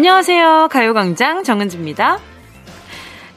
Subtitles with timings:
[0.00, 0.68] 안녕하세요.
[0.70, 2.18] 가요광장 정은지입니다.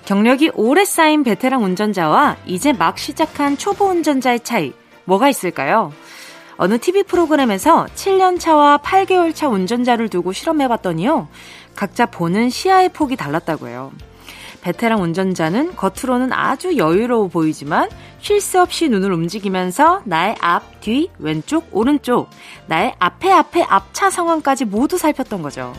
[0.06, 4.72] 경력이 오래 쌓인 베테랑 운전자와 이제 막 시작한 초보 운전자의 차이,
[5.04, 5.92] 뭐가 있을까요?
[6.56, 11.28] 어느 TV 프로그램에서 7년 차와 8개월 차 운전자를 두고 실험해 봤더니요.
[11.76, 13.92] 각자 보는 시야의 폭이 달랐다고 해요.
[14.62, 17.90] 베테랑 운전자는 겉으로는 아주 여유로워 보이지만
[18.22, 22.30] 쉴 새 없이 눈을 움직이면서 나의 앞, 뒤, 왼쪽, 오른쪽,
[22.68, 25.74] 나의 앞에 앞에 앞차 상황까지 모두 살폈던 거죠.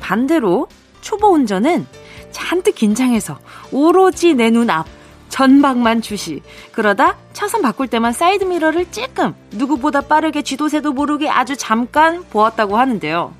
[0.00, 0.68] 반대로
[1.00, 1.86] 초보 운전은
[2.30, 3.38] 잔뜩 긴장해서
[3.72, 4.86] 오로지 내 눈 앞,
[5.28, 6.42] 전방만 주시.
[6.72, 13.34] 그러다 차선 바꿀 때만 사이드 미러를 찔끔 누구보다 빠르게 쥐도새도 모르게 아주 잠깐 보았다고 하는데요.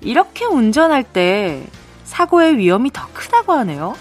[0.00, 1.64] 이렇게 운전할 때
[2.04, 3.94] 사고의 위험이 더 크다고 하네요.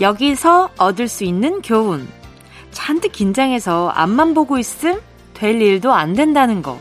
[0.00, 2.08] 여기서 얻을 수 있는 교훈.
[2.70, 5.00] 잔뜩 긴장해서 앞만 보고 있음
[5.34, 6.78] 될 일도 안 된다는 거.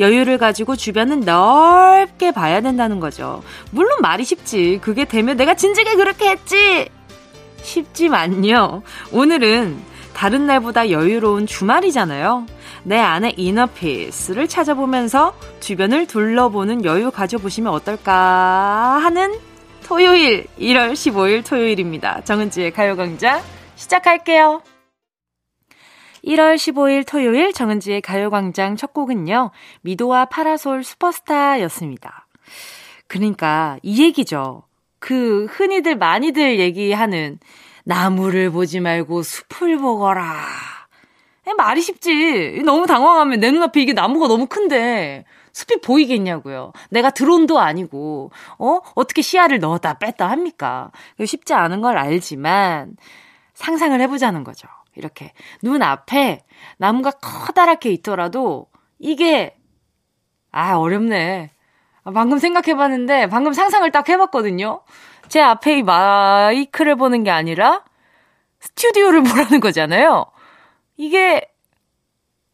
[0.00, 3.42] 여유를 가지고 주변은 넓게 봐야 된다는 거죠.
[3.70, 4.78] 물론 말이 쉽지.
[4.82, 6.88] 그게 되면 내가 진작에 그렇게 했지!
[7.62, 8.82] 쉽지만요.
[9.12, 9.78] 오늘은
[10.14, 12.46] 다른 날보다 여유로운 주말이잖아요.
[12.82, 19.34] 내 안에 이너피스를 찾아보면서 주변을 둘러보는 여유 가져보시면 어떨까 하는
[19.88, 22.20] 토요일 1월 15일 토요일입니다.
[22.20, 23.40] 정은지의 가요광장
[23.74, 24.60] 시작할게요.
[26.26, 29.50] 1월 15일 토요일 정은지의 가요광장 첫 곡은요.
[29.80, 32.26] 미도와 파라솔 슈퍼스타였습니다.
[33.06, 34.64] 그러니까 이 얘기죠.
[34.98, 37.38] 그 흔히들 많이들 얘기하는
[37.84, 40.36] 나무를 보지 말고 숲을 보거라.
[41.56, 42.60] 말이 쉽지.
[42.62, 45.24] 너무 당황하면 내 눈앞에 이게 나무가 너무 큰데
[45.58, 46.72] 숲이 보이겠냐고요.
[46.90, 48.80] 내가 드론도 아니고, 어?
[48.94, 50.92] 어떻게 시야를 넣었다 뺐다 합니까?
[51.24, 52.96] 쉽지 않은 걸 알지만,
[53.54, 54.68] 상상을 해보자는 거죠.
[54.94, 55.32] 이렇게.
[55.60, 56.44] 눈 앞에
[56.76, 58.68] 나무가 커다랗게 있더라도,
[59.00, 59.56] 이게,
[60.52, 61.50] 아, 어렵네.
[62.14, 64.82] 방금 생각해봤는데, 방금 상상을 딱 해봤거든요.
[65.26, 67.82] 제 앞에 이 마이크를 보는 게 아니라,
[68.60, 70.26] 스튜디오를 보라는 거잖아요.
[70.96, 71.50] 이게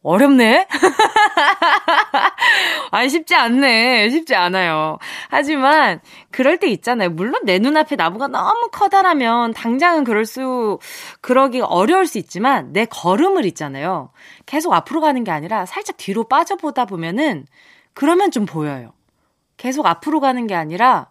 [0.05, 0.67] 어렵네?
[2.91, 4.11] 아니, 쉽지 않네.
[4.11, 4.99] 쉽지 않아요.
[5.29, 5.99] 하지만,
[6.29, 7.09] 그럴 때 있잖아요.
[7.09, 10.77] 물론 내 눈앞에 나무가 너무 커다라면, 당장은 그럴 수,
[11.21, 14.11] 그러기 어려울 수 있지만, 내 걸음을 있잖아요.
[14.45, 17.47] 계속 앞으로 가는 게 아니라, 살짝 뒤로 빠져보다 보면은,
[17.95, 18.93] 그러면 좀 보여요.
[19.57, 21.07] 계속 앞으로 가는 게 아니라,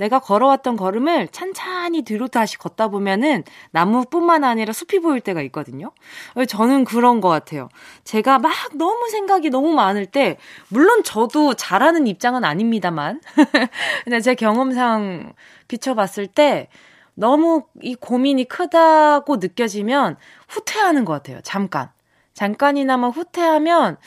[0.00, 5.92] 내가 걸어왔던 걸음을 찬찬히 뒤로 다시 걷다 보면은 나무뿐만 아니라 숲이 보일 때가 있거든요.
[6.48, 7.68] 저는 그런 것 같아요.
[8.04, 13.20] 제가 막 너무 생각이 너무 많을 때, 물론 저도 잘하는 입장은 아닙니다만,
[14.04, 15.34] 근데 제 경험상
[15.68, 16.68] 비춰봤을 때,
[17.12, 20.16] 너무 이 고민이 크다고 느껴지면
[20.48, 21.40] 후퇴하는 것 같아요.
[21.42, 21.90] 잠깐.
[22.32, 23.98] 잠깐이나마 후퇴하면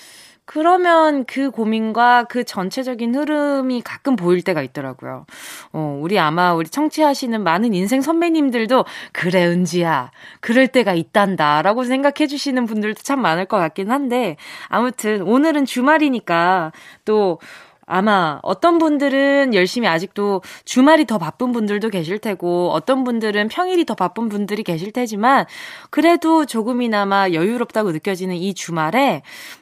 [0.54, 5.26] 그러면 그 고민과 그 전체적인 흐름이 가끔 보일 때가 있더라고요.
[5.72, 10.12] 어, 우리 아마 우리 청취하시는 많은 인생 선배님들도 그래, 은지야.
[10.42, 11.64] 그럴 때가 있단다.
[11.64, 14.38] 라고 생각해 주시는 분들도 참 많을 것 같긴 한데,
[14.68, 16.72] 아무튼 오늘은 주말이니까
[17.04, 17.40] 또
[17.86, 23.96] 아마 어떤 분들은 열심히 아직도 주말이 더 바쁜 분들도 계실 테고 어떤 분들은 평일이 더
[23.96, 25.46] 바쁜 분들이 계실 테지만
[25.90, 29.22] 그래도 조금이나마 여유롭다고 느껴지는 이 주말에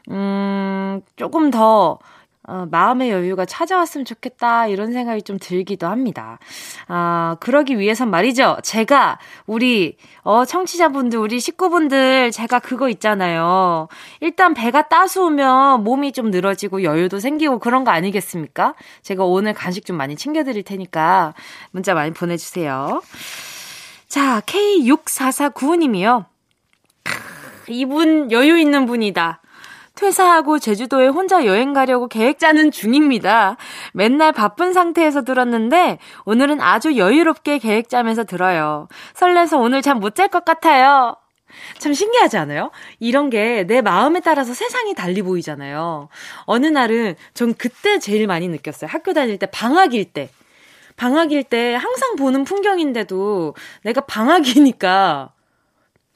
[0.10, 2.00] 음 조금 더
[2.48, 6.40] 어, 마음의 여유가 찾아왔으면 좋겠다 이런 생각이 좀 들기도 합니다.
[6.88, 8.58] 아 그러기 위해선 말이죠.
[8.64, 13.88] 제가 우리 어 청취자분들 우리 식구분들 제가 그거 있잖아요.
[14.22, 18.74] 일단 배가 따스우면 몸이 좀 늘어지고 여유도 생기고 그런 거 아니겠습니까?
[19.04, 21.36] 제가 오늘 간식 좀 많이 챙겨 드릴 테니까
[21.70, 23.04] 문자 많이 보내 주세요.
[24.08, 26.26] 자 K6449님이요.
[27.68, 29.41] 이분 여유 있는 분이다.
[30.02, 33.56] 퇴사하고 제주도에 혼자 여행 가려고 계획 짜는 중입니다.
[33.94, 38.88] 맨날 바쁜 상태에서 들었는데 오늘은 아주 여유롭게 계획 짜면서 들어요.
[39.14, 41.16] 설레서 오늘 잠 못 잘 것 같아요.
[41.78, 42.72] 참 신기하지 않아요?
[43.00, 46.10] 이런 게 내 마음에 따라서 세상이 달리 보이잖아요.
[46.46, 48.90] 어느 날은 전 그때 제일 많이 느꼈어요.
[48.90, 50.30] 학교 다닐 때 방학일 때.
[50.98, 55.32] 방학일 때 항상 보는 풍경인데도 내가 방학이니까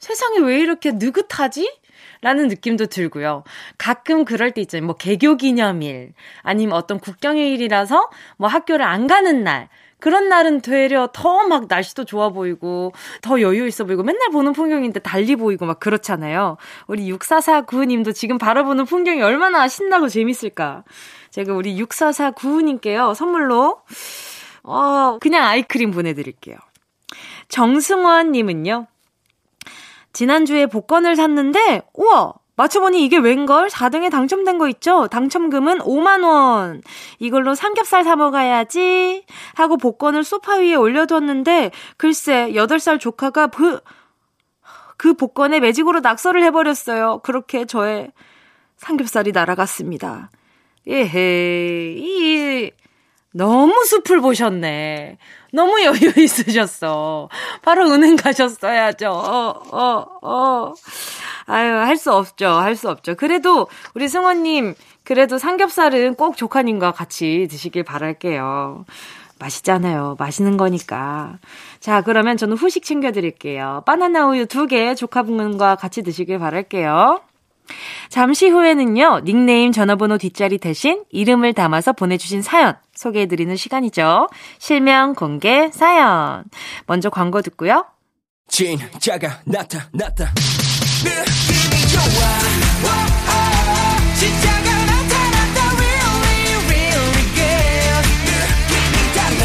[0.00, 1.70] 세상이 왜 이렇게 느긋하지?
[2.22, 3.44] 라는 느낌도 들고요.
[3.78, 4.86] 가끔 그럴 때 있잖아요.
[4.86, 9.68] 뭐 개교 기념일, 아니면 어떤 국경일이라서 뭐 학교를 안 가는 날,
[9.98, 12.92] 그런 날은 되려 더 막 날씨도 좋아 보이고,
[13.22, 16.56] 더 여유 있어 보이고, 맨날 보는 풍경인데 달리 보이고 막 그렇잖아요.
[16.86, 20.84] 우리 6449님도 지금 바라보는 풍경이 얼마나 신나고 재밌을까.
[21.30, 23.80] 제가 우리 6449님께요, 선물로,
[24.64, 26.56] 어, 그냥 아이크림 보내 드릴게요.
[27.48, 28.86] 정승원 님은요,
[30.16, 32.32] 지난주에 복권을 샀는데, 우와!
[32.54, 33.68] 맞춰보니 이게 웬걸?
[33.68, 35.08] 4등에 당첨된 거 있죠?
[35.08, 36.80] 당첨금은 5만원.
[37.18, 39.26] 이걸로 삼겹살 사먹어야지.
[39.56, 43.80] 하고 복권을 소파 위에 올려뒀는데, 글쎄, 8살 조카가 그,
[44.96, 47.20] 그 복권에 매직으로 낙서를 해버렸어요.
[47.22, 48.10] 그렇게 저의
[48.78, 50.30] 삼겹살이 날아갔습니다.
[50.86, 52.70] 예헤, 이,
[53.34, 55.18] 너무 숲을 보셨네.
[55.56, 57.28] 너무 여유 있으셨어.
[57.62, 59.10] 바로 은행 가셨어야죠.
[59.10, 60.74] 어, 어, 어.
[61.46, 62.46] 아유, 할 수 없죠.
[62.48, 63.14] 할 수 없죠.
[63.16, 64.74] 그래도 우리 승원님,
[65.04, 68.84] 그래도 삼겹살은 꼭 조카님과 같이 드시길 바랄게요.
[69.38, 70.16] 맛있잖아요.
[70.18, 71.38] 맛있는 거니까.
[71.80, 73.82] 자, 그러면 저는 후식 챙겨드릴게요.
[73.86, 77.20] 바나나 우유 두 개 조카분과 같이 드시길 바랄게요.
[78.08, 84.28] 잠시 후에는요, 닉네임 전화번호 뒷자리 대신 이름을 담아서 보내주신 사연 소개해드리는 시간이죠.
[84.58, 86.44] 실명 공개 사연.
[86.86, 87.86] 먼저 광고 듣고요.
[88.48, 90.32] 진짜가 나타났다.
[91.04, 92.02] 느낌이 좋아.
[94.18, 95.58] 진짜가 나타났다.
[95.76, 98.06] Really, really good.
[98.30, 99.44] 느낌이 달라.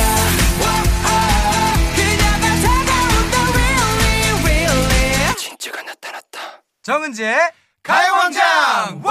[1.96, 3.36] 그녀가 다가온다.
[3.52, 5.36] Really, really.
[5.36, 6.64] 진짜가 나타났다.
[6.84, 7.36] 정은지의
[7.84, 9.02] 가요광장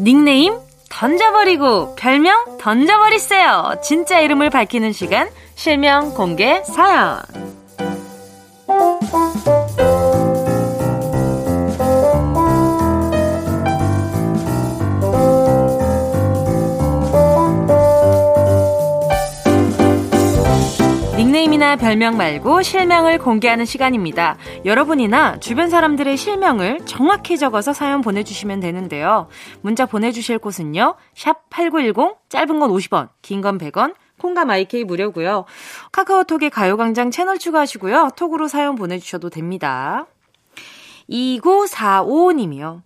[0.00, 0.58] 닉네임
[0.88, 3.74] 던져버리고 별명 던져버리세요.
[3.82, 7.39] 진짜 이름을 밝히는 시간 실명 공개 사연.
[21.60, 24.38] 닉네임이나 별명 말고 실명을 공개하는 시간입니다.
[24.64, 29.28] 여러분이나 주변 사람들의 실명을 정확히 적어서 사연 보내주시면 되는데요.
[29.60, 30.94] 문자 보내주실 곳은요.
[31.14, 35.44] 샵 8910, 짧은 건 50원, 긴 건 100원, 콩과 마이케이 무료고요.
[35.92, 38.10] 카카오톡에 가요광장 채널 추가하시고요.
[38.16, 40.06] 톡으로 사연 보내주셔도 됩니다.
[41.10, 42.80] 2945님이요.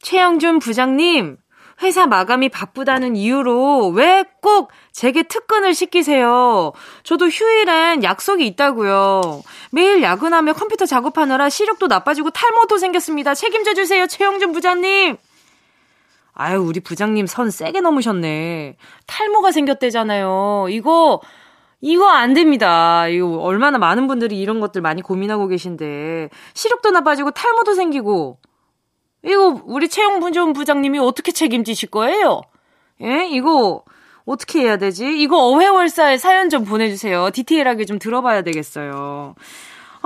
[0.00, 1.36] 최영준 부장님,
[1.82, 6.72] 회사 마감이 바쁘다는 이유로 왜 꼭 제게 특근을 시키세요?
[7.02, 9.42] 저도 휴일엔 약속이 있다고요.
[9.72, 13.34] 매일 야근하며 컴퓨터 작업하느라 시력도 나빠지고 탈모도 생겼습니다.
[13.34, 15.16] 책임져 주세요, 최영준 부장님.
[16.34, 18.76] 아유, 우리 부장님 선 세게 넘으셨네.
[19.06, 20.66] 탈모가 생겼대잖아요.
[20.68, 21.22] 이거
[21.80, 23.08] 이거 안 됩니다.
[23.08, 28.38] 이거 얼마나 많은 분들이 이런 것들 많이 고민하고 계신데 시력도 나빠지고 탈모도 생기고
[29.24, 32.42] 이거 우리 채용부전 부장님이 어떻게 책임지실 거예요?
[33.02, 33.26] 예?
[33.28, 33.82] 이거
[34.26, 35.20] 어떻게 해야 되지?
[35.20, 37.30] 이거 어회월사에 사연 좀 보내주세요.
[37.30, 39.34] 디테일하게 좀 들어봐야 되겠어요.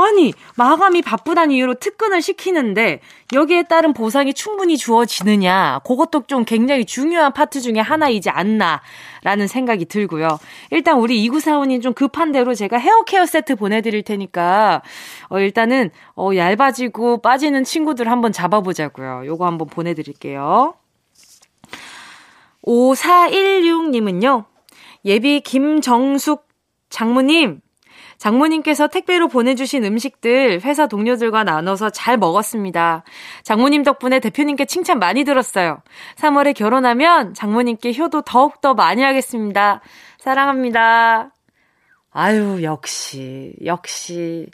[0.01, 3.01] 아니, 마감이 바쁘다는 이유로 특근을 시키는데
[3.33, 5.81] 여기에 따른 보상이 충분히 주어지느냐.
[5.85, 10.39] 그것도 좀 굉장히 중요한 파트 중에 하나이지 않나라는 생각이 들고요.
[10.71, 14.83] 일단 우리 이구사원님 좀 급한 대로 제가 헤어 케어 세트 보내드릴 테니까
[15.31, 19.23] 어, 일단은 어, 얇아지고 빠지는 친구들 한번 잡아보자고요.
[19.27, 20.75] 요거 한번 보내드릴게요.
[22.65, 24.45] 5416님은요.
[25.05, 26.47] 예비 김정숙
[26.89, 27.61] 장모님,
[28.19, 33.05] 장모님께서 택배로 보내주신 음식들 회사 동료들과 나눠서 잘 먹었습니다.
[33.45, 35.83] 장모님 덕분에 대표님께 칭찬 많이 들었어요.
[36.17, 39.81] 3월에 결혼하면 장모님께 효도 더욱더 많이 하겠습니다.
[40.19, 41.31] 사랑합니다.
[42.11, 44.47] 아유, 역시, 역시.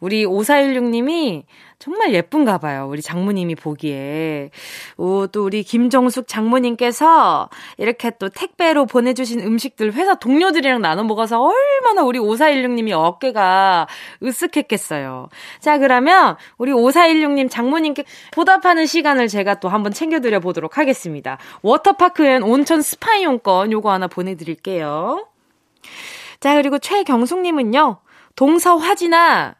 [0.00, 1.44] 우리 5416님이
[1.78, 2.86] 정말 예쁜가 봐요.
[2.88, 4.50] 우리 장모님이 보기에.
[4.96, 12.02] 오, 또 우리 김정숙 장모님께서 이렇게 또 택배로 보내주신 음식들 회사 동료들이랑 나눠 먹어서 얼마나
[12.02, 13.88] 우리 5416님이 어깨가
[14.22, 15.28] 으쓱했겠어요.
[15.60, 21.36] 자, 그러면 우리 5416님 장모님께 보답하는 시간을 제가 또 한번 챙겨드려 보도록 하겠습니다.
[21.60, 25.26] 워터파크 and 온천 스파 이용권 요거 하나 보내드릴게요.
[26.42, 27.98] 자, 그리고 최경숙님은요.
[28.34, 29.54] 동서 화진아,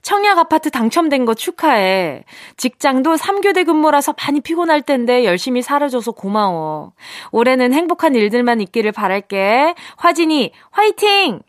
[0.00, 2.24] 청약 아파트 당첨된 거 축하해.
[2.56, 6.94] 직장도 3교대 근무라서 많이 피곤할 텐데 열심히 살아줘서 고마워.
[7.32, 9.74] 올해는 행복한 일들만 있기를 바랄게.
[9.98, 11.42] 화진이, 화이팅!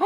[0.00, 0.04] 허,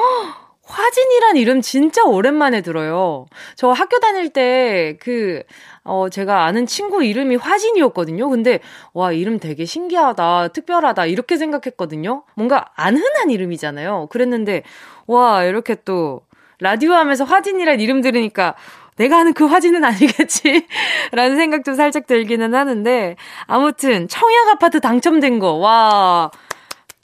[0.66, 3.26] 화진이란 이름 진짜 오랜만에 들어요.
[3.54, 5.42] 저 학교 다닐 때 그,
[5.84, 8.28] 어, 제가 아는 친구 이름이 화진이었거든요.
[8.30, 8.60] 근데,
[8.94, 12.24] 와, 이름 되게 신기하다, 특별하다, 이렇게 생각했거든요.
[12.34, 14.08] 뭔가 안 흔한 이름이잖아요.
[14.10, 14.62] 그랬는데,
[15.06, 16.22] 와, 이렇게 또,
[16.60, 18.54] 라디오 하면서 화진이란 이름 들으니까,
[18.96, 20.66] 내가 아는 그 화진은 아니겠지?
[21.12, 23.16] 라는 생각도 살짝 들기는 하는데,
[23.46, 26.30] 아무튼, 청약 아파트 당첨된 거, 와,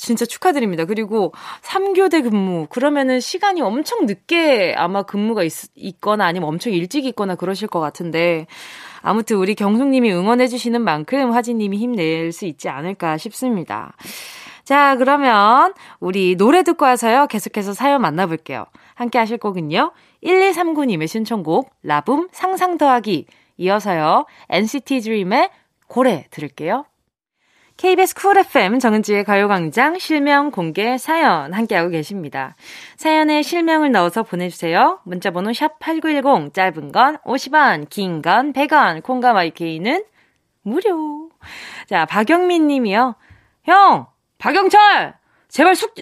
[0.01, 0.87] 진짜 축하드립니다.
[0.87, 2.67] 그리고 3교대 근무.
[2.71, 8.47] 그러면은 시간이 엄청 늦게 아마 근무가 있, 있거나 아니면 엄청 일찍 있거나 그러실 것 같은데.
[9.03, 13.95] 아무튼 우리 경숙님이 응원해주시는 만큼 화진님이 힘낼 수 있지 않을까 싶습니다.
[14.65, 17.27] 자, 그러면 우리 노래 듣고 와서요.
[17.27, 18.67] 계속해서 사연 만나볼게요.
[18.95, 19.93] 함께 하실 곡은요.
[20.23, 23.27] 1139님의 신청곡, 라붐 상상 더하기.
[23.59, 24.27] 이어서요.
[24.49, 25.51] NCT DREAM의
[25.89, 26.85] 고래 들을게요.
[27.81, 32.55] KBS Cool FM 정은지의 가요광장 실명 공개 사연 함께하고 계십니다.
[32.99, 35.01] 사연에 실명을 넣어서 보내주세요.
[35.05, 40.05] 문자번호 샵8910 짧은 건 50원, 긴 건 100원, 콩과 마이케이는
[40.61, 41.31] 무료.
[41.87, 43.15] 자, 박영민 님이요.
[43.65, 44.09] 형!
[44.37, 45.15] 박영철!
[45.49, 45.95] 제발 술,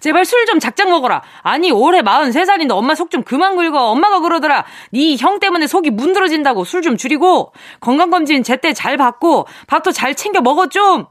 [0.00, 1.22] 제발 술 좀 작작 먹어라.
[1.42, 3.90] 아니, 올해 43살인데 엄마 속 좀 그만 긁어.
[3.90, 4.64] 엄마가 그러더라.
[4.92, 10.40] 네 형 때문에 속이 문드러진다고 술 좀 줄이고 건강검진 제때 잘 받고 밥도 잘 챙겨
[10.40, 11.06] 먹어 좀.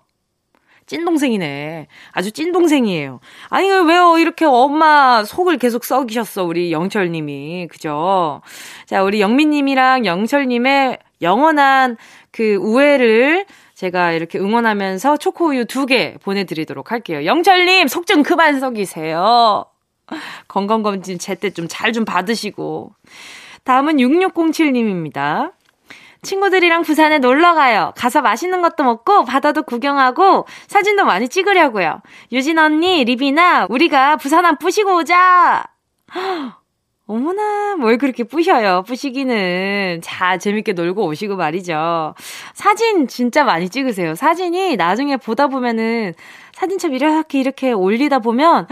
[0.87, 1.87] 찐동생이네.
[2.11, 3.19] 아주 찐동생이에요.
[3.49, 4.17] 아니, 왜요?
[4.19, 7.67] 이렇게 엄마 속을 계속 썩이셨어, 우리 영철님이.
[7.71, 8.41] 그죠?
[8.85, 11.97] 자, 우리 영민님이랑 영철님의 영원한
[12.31, 13.45] 그 우애를
[13.75, 17.25] 제가 이렇게 응원하면서 초코우유 두개 보내드리도록 할게요.
[17.25, 19.65] 영철님, 속 좀 그만 속이세요.
[20.47, 22.93] 건강검진 제때 좀 잘좀 좀 받으시고.
[23.63, 25.53] 다음은 6607님입니다.
[26.21, 27.93] 친구들이랑 부산에 놀러 가요.
[27.95, 32.01] 가서 맛있는 것도 먹고 바다도 구경하고 사진도 많이 찍으려고요.
[32.31, 35.65] 유진 언니, 리비나, 우리가 부산 한 뿌시고 오자.
[37.07, 38.83] 어머나, 뭘 그렇게 뿌셔요.
[38.87, 40.01] 뿌시기는.
[40.01, 42.15] 자, 재밌게 놀고 오시고 말이죠.
[42.55, 44.15] 사진 진짜 많이 찍으세요.
[44.15, 46.15] 사진이 나중에 보다 보면은
[46.53, 48.67] 사진첩 이렇게 이렇게 올리다 보면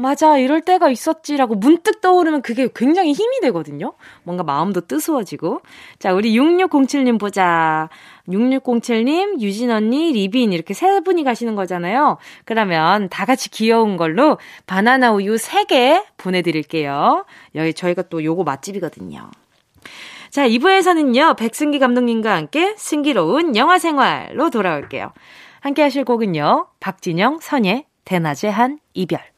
[0.00, 3.94] 맞아, 이럴 때가 있었지라고 문득 떠오르면 그게 굉장히 힘이 되거든요.
[4.22, 5.60] 뭔가 마음도 뜨스워지고.
[5.98, 7.88] 자, 우리 6607님 보자.
[8.28, 12.18] 6607님, 유진 언니, 리빈 이렇게 세 분이 가시는 거잖아요.
[12.44, 17.24] 그러면 다 같이 귀여운 걸로 바나나 우유 3개 보내드릴게요.
[17.56, 19.32] 여기 저희가 또 요거 맛집이거든요.
[20.30, 25.12] 자, 2부에서는요, 백승기 감독님과 함께 승기로운 영화 생활로 돌아올게요.
[25.58, 29.37] 함께 하실 곡은요, 박진영, 선예, 대낮의 한 이별.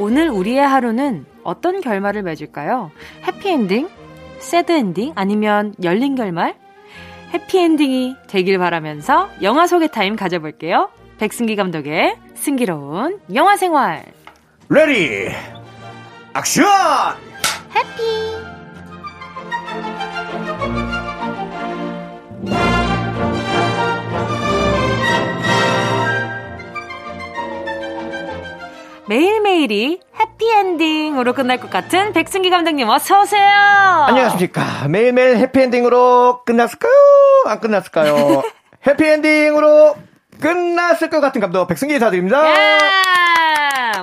[0.00, 2.90] 오늘 우리의 하루는 어떤 결말을 맺을까요?
[3.26, 3.86] 해피엔딩?
[4.38, 5.12] 새드엔딩?
[5.14, 6.56] 아니면 열린 결말?
[7.34, 10.88] 해피엔딩이 되길 바라면서 영화 소개 타임 가져볼게요.
[11.18, 14.06] 백승기 감독의 승기로운 영화 생활.
[14.70, 15.28] Ready!
[16.34, 16.64] Action!
[17.76, 18.59] Happy!
[29.10, 33.42] 매일매일이 해피엔딩으로 끝날 것 같은 백승기 감독님 어서 오세요.
[34.06, 34.86] 안녕하십니까.
[34.86, 36.92] 매일매일 해피엔딩으로 끝났을까요?
[37.46, 38.44] 안 끝났을까요?
[38.86, 39.96] 해피엔딩으로
[40.40, 42.50] 끝났을 것 같은 감독 백승기 인사드립니다.
[42.50, 42.78] 예!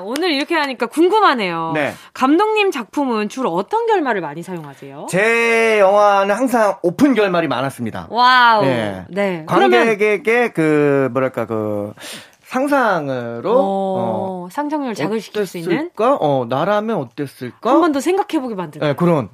[0.04, 1.72] 오늘 이렇게 하니까 궁금하네요.
[1.74, 1.94] 네.
[2.14, 5.08] 감독님 작품은 주로 어떤 결말을 많이 사용하세요?
[5.10, 8.08] 제 영화는 항상 오픈 결말이 많았습니다.
[8.10, 8.66] Wow.
[8.66, 9.06] 네.
[9.08, 9.46] 네.
[9.48, 10.52] 관객에게 그러면...
[10.54, 11.94] 그 뭐랄까 그
[12.48, 18.88] 상상으로 어, 어, 상상력을 자극시킬 수 있는 어 나라면 어땠을까 한 번 더 생각해보게 만드는
[18.88, 19.30] 네, 그런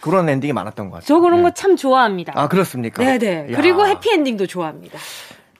[0.00, 1.06] 그런 엔딩이 많았던 것 같아요.
[1.06, 1.42] 저 그런 네.
[1.50, 2.32] 거참 좋아합니다.
[2.36, 3.02] 아 그렇습니까?
[3.02, 3.52] 네네.
[3.52, 3.56] 야.
[3.56, 4.98] 그리고 해피 엔딩도 좋아합니다.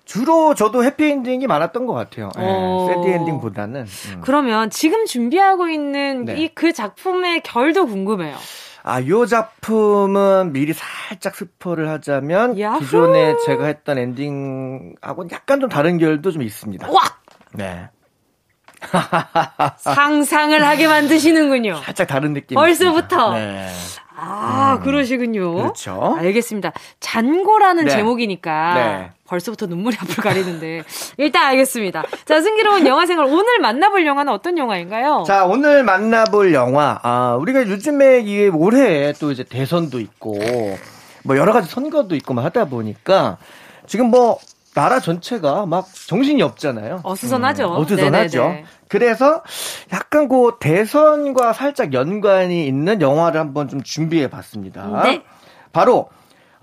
[0.04, 2.30] 주로 저도 해피엔딩이 많았던 것 같아요.
[2.36, 3.80] 네, 새드엔딩보다는.
[3.82, 4.20] 음.
[4.22, 6.36] 그러면 지금 준비하고 있는 네.
[6.36, 8.36] 이그 작품의 결도 궁금해요.
[8.84, 12.80] 아, 요 작품은 미리 살짝 스포를 하자면 야후.
[12.80, 16.90] 기존에 제가 했던 엔딩하고는 약간 좀 다른 결도 좀 있습니다.
[16.90, 17.00] 와!
[17.54, 17.88] 네.
[19.78, 21.76] 상상을 하게 만드시는군요.
[21.84, 22.56] 살짝 다른 느낌.
[22.56, 23.34] 벌써부터?
[23.34, 23.68] 네.
[24.16, 25.54] 아, 그러시군요.
[25.54, 26.16] 그렇죠.
[26.18, 26.72] 알겠습니다.
[26.98, 27.90] 잔고라는 네.
[27.90, 29.10] 제목이니까 네.
[29.32, 30.84] 벌써부터 눈물이 앞을 가리는데
[31.16, 32.04] 일단 알겠습니다.
[32.26, 35.24] 자, 승기로운 영화 생활 오늘 만나볼 영화는 어떤 영화인가요?
[35.26, 37.00] 자, 오늘 만나볼 영화.
[37.02, 40.38] 아, 우리가 요즘에 이 올해 또 이제 대선도 있고,
[41.24, 43.38] 뭐 여러 가지 선거도 있고 막 하다 보니까
[43.86, 44.38] 지금 뭐
[44.74, 47.00] 나라 전체가 막 정신이 없잖아요.
[47.02, 47.68] 어수선하죠.
[47.68, 48.42] 음, 어수선하죠.
[48.42, 48.64] 네네네.
[48.88, 49.42] 그래서
[49.92, 55.02] 약간 그 대선과 살짝 연관이 있는 영화를 한번 좀 준비해 봤습니다.
[55.04, 55.22] 네.
[55.72, 56.08] 바로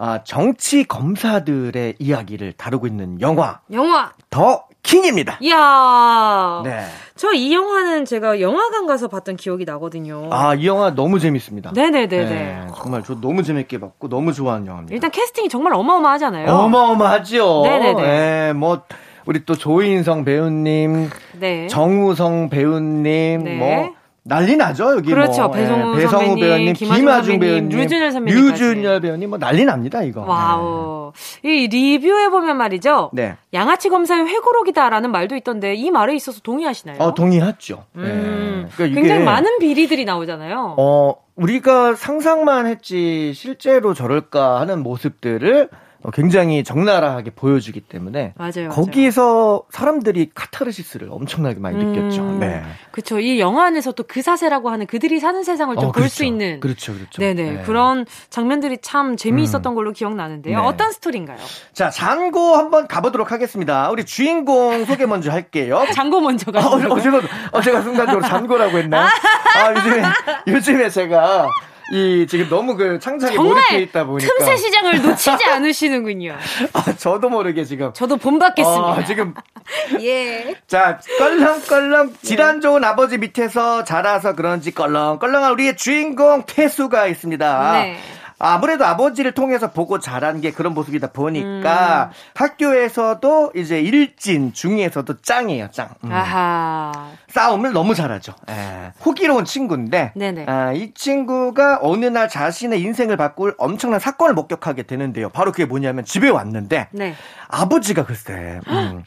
[0.02, 4.14] 아, 정치 검사들의 이야기를 다루고 있는 영화 영화.
[4.30, 5.40] 더 킹입니다.
[5.42, 6.62] 이야.
[6.64, 6.86] 네.
[7.18, 10.30] 저 이 영화는 제가 영화관 가서 봤던 기억이 나거든요.
[10.32, 11.72] 아, 이 영화 너무 재밌습니다.
[11.76, 12.30] 네네네네.
[12.30, 14.94] 네, 정말 저 너무 재밌게 봤고 너무 좋아하는 영화입니다.
[14.96, 16.50] 일단 캐스팅이 정말 어마어마하잖아요.
[16.50, 17.64] 어마어마하죠.
[17.66, 18.02] 네네네.
[18.02, 18.84] 네, 뭐
[19.26, 21.68] 우리 또 조인성 배우님, 네.
[21.68, 23.58] 정우성 배우님, 네.
[23.58, 23.90] 뭐
[24.30, 25.42] 난리 나죠 여기 그렇죠.
[25.44, 25.52] 뭐.
[25.52, 28.64] 배성우 예, 배성우 선배님, 배우님, 선배님, 배우님, 류준열 선배님까지.
[28.64, 30.22] 류준열 배우님 뭐 난리 납니다 이거.
[30.22, 31.12] Wow.
[31.44, 33.10] 이 리뷰에 보면 말이죠.
[33.14, 33.36] 네.
[33.54, 36.98] 양아치 검사의 회고록이다라는 말도 있던데 이 말에 있어서 동의하시나요?
[37.00, 37.84] 어 동의하죠.
[37.96, 38.76] 음, 네.
[38.76, 40.76] 그러니까 굉장히 많은 비리들이 나오잖아요.
[40.78, 48.52] 어 우리가 상상만 했지 실제로 저럴까 하는 모습들을 어, 굉장히 적나라하게 보여주기 때문에 맞아요.
[48.56, 48.70] 맞아요.
[48.70, 52.22] 거기서 사람들이 카타르시스를 엄청나게 많이 느꼈죠.
[52.22, 52.64] 음, 네.
[52.92, 53.20] 그쵸.
[53.20, 56.16] 이 영화 안에서 또 그 사세라고 하는 그들이 사는 세상을 좀 어, 볼 그렇죠.
[56.16, 56.60] 수 있는.
[56.62, 57.22] 그렇죠, 그렇죠.
[57.22, 57.52] 네네.
[57.52, 57.64] 네.
[57.64, 60.60] 그런 장면들이 참 재미있었던 걸로 기억나는데요.
[60.60, 60.66] 네.
[60.66, 61.38] 어떤 스토리인가요?
[61.74, 63.92] 자, 잔고 한번 가보도록 하겠습니다.
[63.92, 65.86] 우리 주인공 소개 먼저 할게요.
[65.94, 66.90] 장고 먼저 어, 가요.
[66.90, 69.08] 어, 어, 제가, 어, 제가 순간적으로 잔고라고 했나요?
[69.56, 70.04] 아, 요즘에,
[70.48, 71.48] 요즘에 제가
[71.92, 74.32] 이 지금 너무 그 창작에 몰입해 있다 보니까.
[74.38, 76.36] 틈새 시장을 놓치지 않으시는군요.
[76.74, 77.92] 아, 저도 모르게 지금.
[77.94, 78.82] 저도 본받겠습니다.
[78.88, 79.34] 어, 지금
[80.02, 80.56] 예.
[80.68, 87.72] 자, 껄렁껄렁 질환 좋은 아버지 밑에서 자라서 그런지 껄렁껄렁한 우리의 주인공 태수가 있습니다.
[87.74, 87.98] 네.
[88.40, 95.90] 아무래도 아버지를 통해서 보고 자란 게 그런 모습이다 보니까 학교에서도 이제 일진 중에서도 짱이에요, 짱.
[96.06, 96.12] 음.
[96.12, 97.10] 아하.
[97.28, 98.34] 싸움을 너무 잘하죠.
[98.50, 98.94] 예.
[99.06, 100.14] 호기로운 친구인데.
[100.48, 105.30] 아, 이 친구가 어느 날 자신의 인생을 바꿀 엄청난 사건을 목격하게 되는데요.
[105.30, 107.16] 바로 그게 뭐냐면 집에 왔는데 네.
[107.50, 109.04] 아버지가 글쎄 음,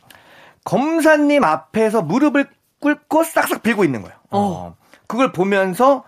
[0.65, 2.49] 검사님 앞에서 무릎을
[2.81, 4.17] 꿇고 싹싹 빌고 있는 거예요.
[4.31, 4.77] 어.
[5.07, 6.05] 그걸 보면서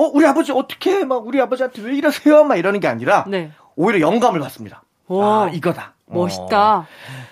[0.00, 2.44] 어 우리 아버지 어떻게 막 우리 아버지한테 왜 이러세요?
[2.44, 3.52] 막 이러는 게 아니라 네.
[3.76, 4.82] 오히려 영감을 받습니다.
[5.08, 5.22] 오.
[5.22, 5.92] 아 이거다.
[6.06, 6.78] 멋있다.
[6.78, 6.86] 어,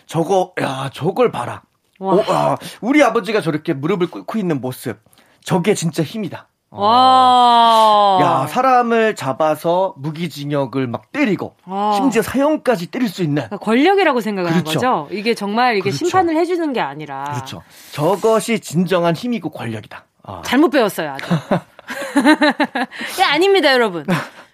[0.05, 1.63] 저거 야 저걸 봐라.
[1.99, 2.15] 와.
[2.15, 4.99] 어, 아, 우리 아버지가 저렇게 무릎을 꿇고 있는 모습
[5.43, 6.47] 저게 진짜 힘이다.
[6.71, 6.85] 어.
[6.85, 8.19] 와.
[8.21, 11.95] 야 사람을 잡아서 무기징역을 막 때리고 아.
[11.97, 14.79] 심지어 사형까지 때릴 수 있는 그러니까 권력이라고 생각하는 그렇죠.
[14.79, 15.09] 거죠.
[15.11, 15.97] 이게 정말 이게 그렇죠.
[15.97, 17.63] 심판을 해주는 게 아니라 그렇죠.
[17.93, 20.05] 저것이 진정한 힘이고 권력이다.
[20.25, 20.43] 아.
[20.45, 21.25] 잘못 배웠어요, 아주.
[23.19, 24.05] 예, 아닙니다, 여러분.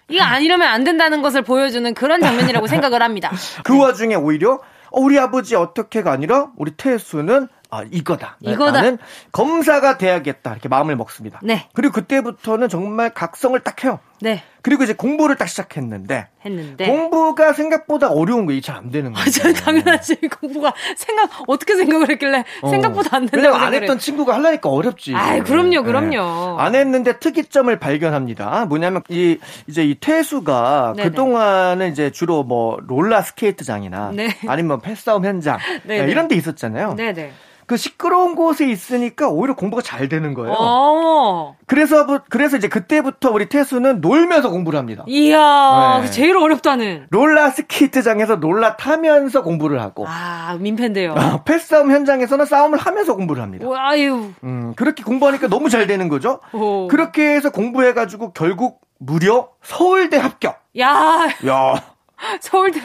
[0.07, 3.31] 이거 아니려면 안 된다는 것을 보여주는 그런 장면이라고 생각을 합니다.
[3.63, 8.37] 그 와중에 오히려 어, 우리 아버지 어떻게가 아니라 우리 태수는 아 이거다.
[8.41, 8.71] 이거다.
[8.71, 8.97] 나는
[9.31, 11.39] 검사가 돼야겠다 이렇게 마음을 먹습니다.
[11.43, 11.67] 네.
[11.73, 13.99] 그리고 그때부터는 정말 각성을 딱 해요.
[14.25, 16.87] 네, 그리고 이제 공부를 딱 시작했는데 했는데.
[16.87, 18.59] 공부가 생각보다 어려운 거예요.
[18.59, 19.23] 잘안 되는 거예요.
[19.23, 20.15] 아, 저 당연하지.
[20.41, 22.69] 공부가 생각, 어떻게 생각을 했길래 어.
[22.69, 25.13] 생각보다 안 된다고 왜냐면 안 생각을 했던 친구가 하려니까 어렵지.
[25.13, 26.57] 아이, 그럼요, 그럼요.
[26.59, 28.65] 안 했는데 특이점을 발견합니다.
[28.65, 31.09] 뭐냐면 이 이제 이 태수가 네네.
[31.09, 34.29] 그 동안은 이제 주로 뭐 롤라 스케이트장이나 네.
[34.47, 36.11] 아니면 패싸움 현장 네네.
[36.11, 36.95] 이런 데 있었잖아요.
[36.95, 37.31] 네네.
[37.67, 40.53] 그 시끄러운 곳에 있으니까 오히려 공부가 잘 되는 거예요.
[40.55, 41.57] 어.
[41.65, 45.03] 그래서 부- 그래서 이제 그때부터 우리 태수는 놀 면서 공부를 합니다.
[45.07, 46.09] 이야, 네.
[46.09, 47.07] 제일 어렵다는.
[47.09, 51.13] 롤라 스케이트장에서 롤라 타면서 공부를 하고 아, 민폐인데요.
[51.13, 53.67] 어, 패싸움 현장에서는 싸움을 하면서 공부를 합니다.
[53.67, 54.31] 오, 아유.
[54.43, 56.39] 음, 그렇게 공부하니까 너무 잘 되는 거죠.
[56.53, 56.87] 오.
[56.87, 60.59] 그렇게 해서 공부해가지고 결국 무려 서울대 합격.
[60.79, 61.83] 야, 야,
[62.41, 62.79] 서울대.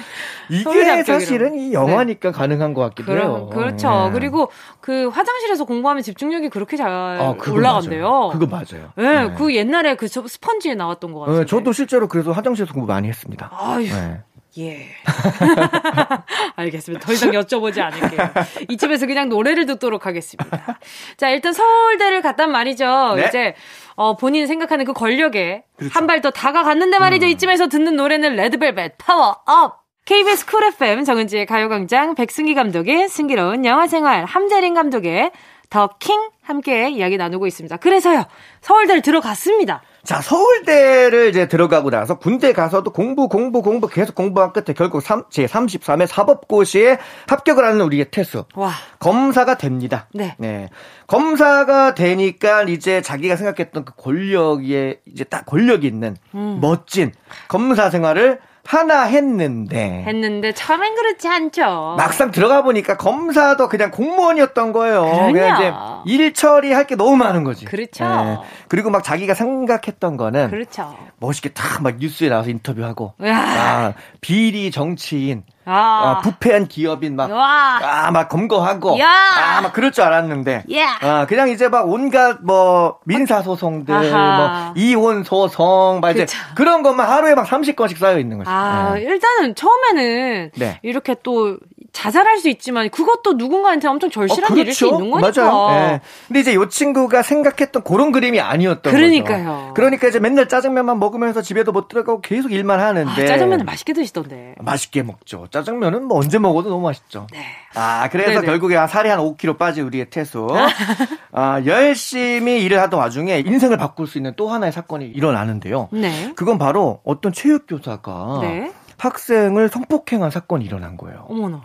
[0.49, 1.21] 이게 서울대 합격이라고.
[1.21, 3.49] 사실은 이 영화니까 가능한 것 같기도 해요.
[3.51, 3.89] 그럼, 그렇죠.
[4.07, 4.11] 네.
[4.13, 4.51] 그리고
[4.81, 8.09] 그 화장실에서 공부하면 집중력이 그렇게 잘 아, 올라간대요.
[8.09, 8.31] 맞아요.
[8.31, 8.93] 그거 맞아요.
[8.97, 9.35] 네, 네.
[9.37, 11.39] 그 옛날에 그 저- 스펀지에 나왔던 것 같아요.
[11.41, 13.51] 네, 저도 실제로 그래서 화장실에서 공부 많이 했습니다.
[13.53, 14.21] 아유, 네.
[14.61, 14.87] 예.
[16.57, 17.05] 알겠습니다.
[17.07, 18.31] 더 이상 여쭤보지 않을게요.
[18.69, 20.79] 이쯤에서 그냥 노래를 듣도록 하겠습니다.
[21.17, 23.15] 자, 일단 서울대를 갔단 말이죠.
[23.17, 23.27] 네.
[23.27, 23.55] 이제,
[23.95, 25.93] 어, 본인 생각하는 그 권력에 그렇죠.
[25.99, 27.27] 한발 더 다가갔는데 말이죠.
[27.27, 29.81] 이쯤에서 듣는 노래는 레드벨벳 파워 업!
[30.07, 35.31] KBS Cool FM 정은지의 가요광장 백승기 감독의 승기로운 영화생활 한재림 감독의
[35.69, 37.77] The King 함께 이야기 나누고 있습니다.
[37.77, 38.25] 그래서요,
[38.61, 39.83] 서울대를 들어갔습니다.
[40.03, 45.25] 자, 서울대를 이제 들어가고 나서 군대 가서도 공부, 공부, 공부 계속 공부한 끝에 결국 3,
[45.31, 48.45] 제 33회 사법고시에 합격을 하는 우리의 태수.
[48.55, 48.73] 와.
[48.99, 50.09] 검사가 됩니다.
[50.39, 50.69] 네.
[51.07, 56.59] 검사가 되니까 이제 자기가 생각했던 그 권력에 이제 딱 권력이 있는 음.
[56.61, 57.13] 멋진
[57.49, 61.95] 검사 생활을 하나 했는데 했는데 처음엔 그렇지 않죠.
[61.97, 65.03] 막상 들어가 보니까 검사도 그냥 공무원이었던 거예요.
[65.03, 65.33] 그럼요.
[65.33, 65.73] 그냥 이제
[66.15, 67.65] 일 처리할 게 너무 많은 거지.
[67.65, 68.05] 그렇죠.
[68.05, 68.39] 예.
[68.69, 70.97] 그리고 막 자기가 생각했던 거는 그렇죠.
[71.19, 73.37] 멋있게 딱막 뉴스에 나와서 인터뷰하고 야.
[73.39, 75.73] 아, 비리 정치인 아.
[75.73, 77.79] 아, 부패한 기업인 막, 와.
[77.83, 79.09] 아, 막 검거하고, 야.
[79.09, 80.99] 아, 막 그럴 줄 알았는데, 야.
[81.01, 84.37] 아, 그냥 이제 막 온갖 뭐, 민사소송들, 아하.
[84.37, 86.39] 뭐, 이혼소송, 막 이제 그쵸.
[86.55, 88.51] 그런 것만 하루에 막 30건씩 쌓여 있는 거죠.
[88.51, 89.03] 아, 예.
[89.03, 90.81] 일단은 처음에는 네.
[90.83, 91.59] 이렇게 또
[91.93, 95.43] 자잘할 수 있지만 그것도 누군가한테 엄청 절실한 어, 일일 수 있는 거니까.
[95.45, 95.75] 맞아요.
[95.95, 96.01] 예.
[96.29, 99.45] 근데 이제 이 친구가 생각했던 그런 그림이 아니었던 그러니까요.
[99.45, 99.75] 거죠.
[99.75, 103.11] 그러니까 이제 맨날 짜장면만 먹으면서 집에도 못 들어가고 계속 일만 하는데.
[103.11, 104.55] 아, 짜장면을 맛있게 드시던데.
[104.61, 105.47] 맛있게 먹죠.
[105.51, 107.27] 짜장면은 뭐 언제 먹어도 너무 맛있죠.
[107.33, 107.39] 네.
[107.75, 108.47] 아, 그래서 네네.
[108.47, 110.49] 결국에 한 살이 한 5kg 빠진 우리의 태수.
[111.33, 115.89] 아, 열심히 일을 하던 와중에 인생을 바꿀 수 있는 또 하나의 사건이 일어나는데요.
[115.93, 116.33] 네.
[116.35, 118.73] 그건 바로 어떤 체육교사가 네.
[119.01, 121.27] 학생을 성폭행한 사건이 일어난 거예요.
[121.29, 121.63] 어머나.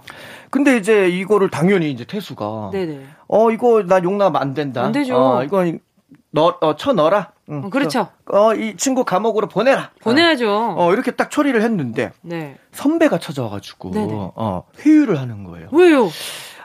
[0.50, 3.06] 근데 이제 이거를 당연히 이제 태수가 네네.
[3.28, 4.84] 어 이거 나 용납 안 된다.
[4.84, 5.16] 안 되죠.
[5.18, 5.80] 어, 이건
[6.32, 7.32] 너, 어, 쳐 넣어라.
[7.50, 8.08] 응, 어, 그렇죠.
[8.32, 9.92] 어, 이 친구 감옥으로 보내라.
[10.02, 10.76] 보내야죠.
[10.78, 12.58] 어, 이렇게 딱 처리를 했는데 네.
[12.74, 14.14] 선배가 찾아와가지고 네네.
[14.36, 15.70] 어, 회유를 하는 거예요.
[15.72, 16.10] 왜요?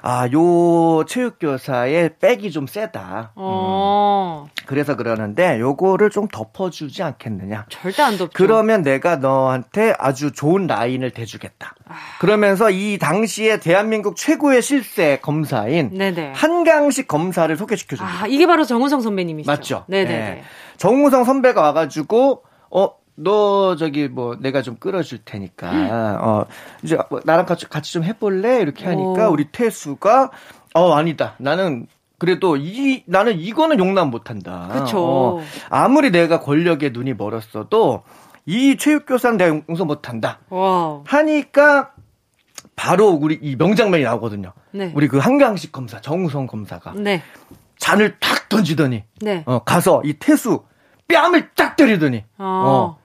[0.03, 3.33] 아, 요 체육교사의 백이 좀 세다.
[3.35, 4.49] 어.
[4.67, 7.67] 그래서 그러는데 요거를 좀 덮어주지 않겠느냐.
[7.69, 8.33] 절대 안 덥죠.
[8.35, 11.75] 그러면 내가 너한테 아주 좋은 라인을 대주겠다.
[11.89, 11.95] 아.
[12.21, 16.33] 그러면서 이 당시에 대한민국 최고의 실세 검사인 네네.
[16.35, 18.25] 한강식 검사를 소개시켜줍니다.
[18.25, 19.51] 아, 이게 바로 정우성 선배님이시죠.
[19.51, 19.85] 맞죠?
[19.89, 20.15] 네네네.
[20.15, 20.43] 예.
[20.77, 23.00] 정우성 선배가 와가지고 어.
[23.23, 26.45] 너 저기 뭐 내가 좀 끌어줄 테니까 어
[26.83, 29.33] 이제 뭐 나랑 같이 같이 좀 해볼래 이렇게 하니까 오.
[29.33, 30.31] 우리 태수가
[30.75, 31.87] 어 아니다 나는
[32.21, 34.69] 그래도 이 나는 이거는 용납 못한다.
[34.73, 34.99] 그쵸.
[35.01, 38.03] 어, 아무리 내가 권력에 눈이 멀었어도
[38.45, 40.39] 이 체육교사는 내가 용서 못한다.
[40.51, 41.03] 와.
[41.07, 41.93] 하니까
[42.77, 44.53] 바로 우리 이 명장면이 나오거든요.
[44.73, 44.93] 네.
[44.95, 47.23] 우리 그 한강식 검사 정우성 검사가 네.
[47.79, 49.43] 잔을 탁 던지더니 네.
[49.47, 50.65] 어, 가서 이 태수
[51.09, 53.00] 뺨을 딱 때리더니 어.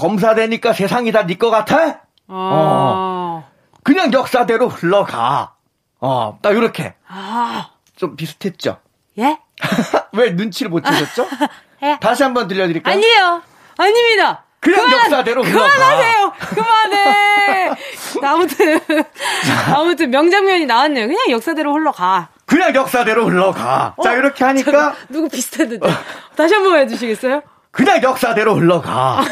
[0.00, 2.00] 검사 되니까 세상이 다 네 거 같아?
[2.28, 3.44] 어.
[3.84, 5.54] 그냥 역사대로 흘러가.
[6.00, 7.70] 어, 딱 이렇게 아.
[7.96, 8.78] 좀 비슷했죠.
[9.18, 9.38] 예?
[10.12, 11.26] 왜 눈치를 못 채셨죠?
[11.82, 11.98] 예?
[12.00, 12.94] 다시 한번 들려드릴까요?
[12.94, 13.42] 아니에요.
[13.78, 14.44] 아닙니다.
[14.60, 15.66] 그냥 역사대로 흘러가.
[15.72, 16.32] 그만하세요.
[16.54, 17.70] 그만해.
[18.22, 18.80] 아무튼
[19.74, 21.06] 아무튼 명장면이 나왔네요.
[21.06, 22.28] 그냥 역사대로 흘러가.
[22.46, 23.94] 그냥 역사대로 흘러가.
[24.02, 25.88] 자 어, 이렇게 하니까 누구 비슷했는데
[26.36, 27.42] 다시 한번 해주시겠어요?
[27.70, 29.22] 그냥 역사대로 흘러가.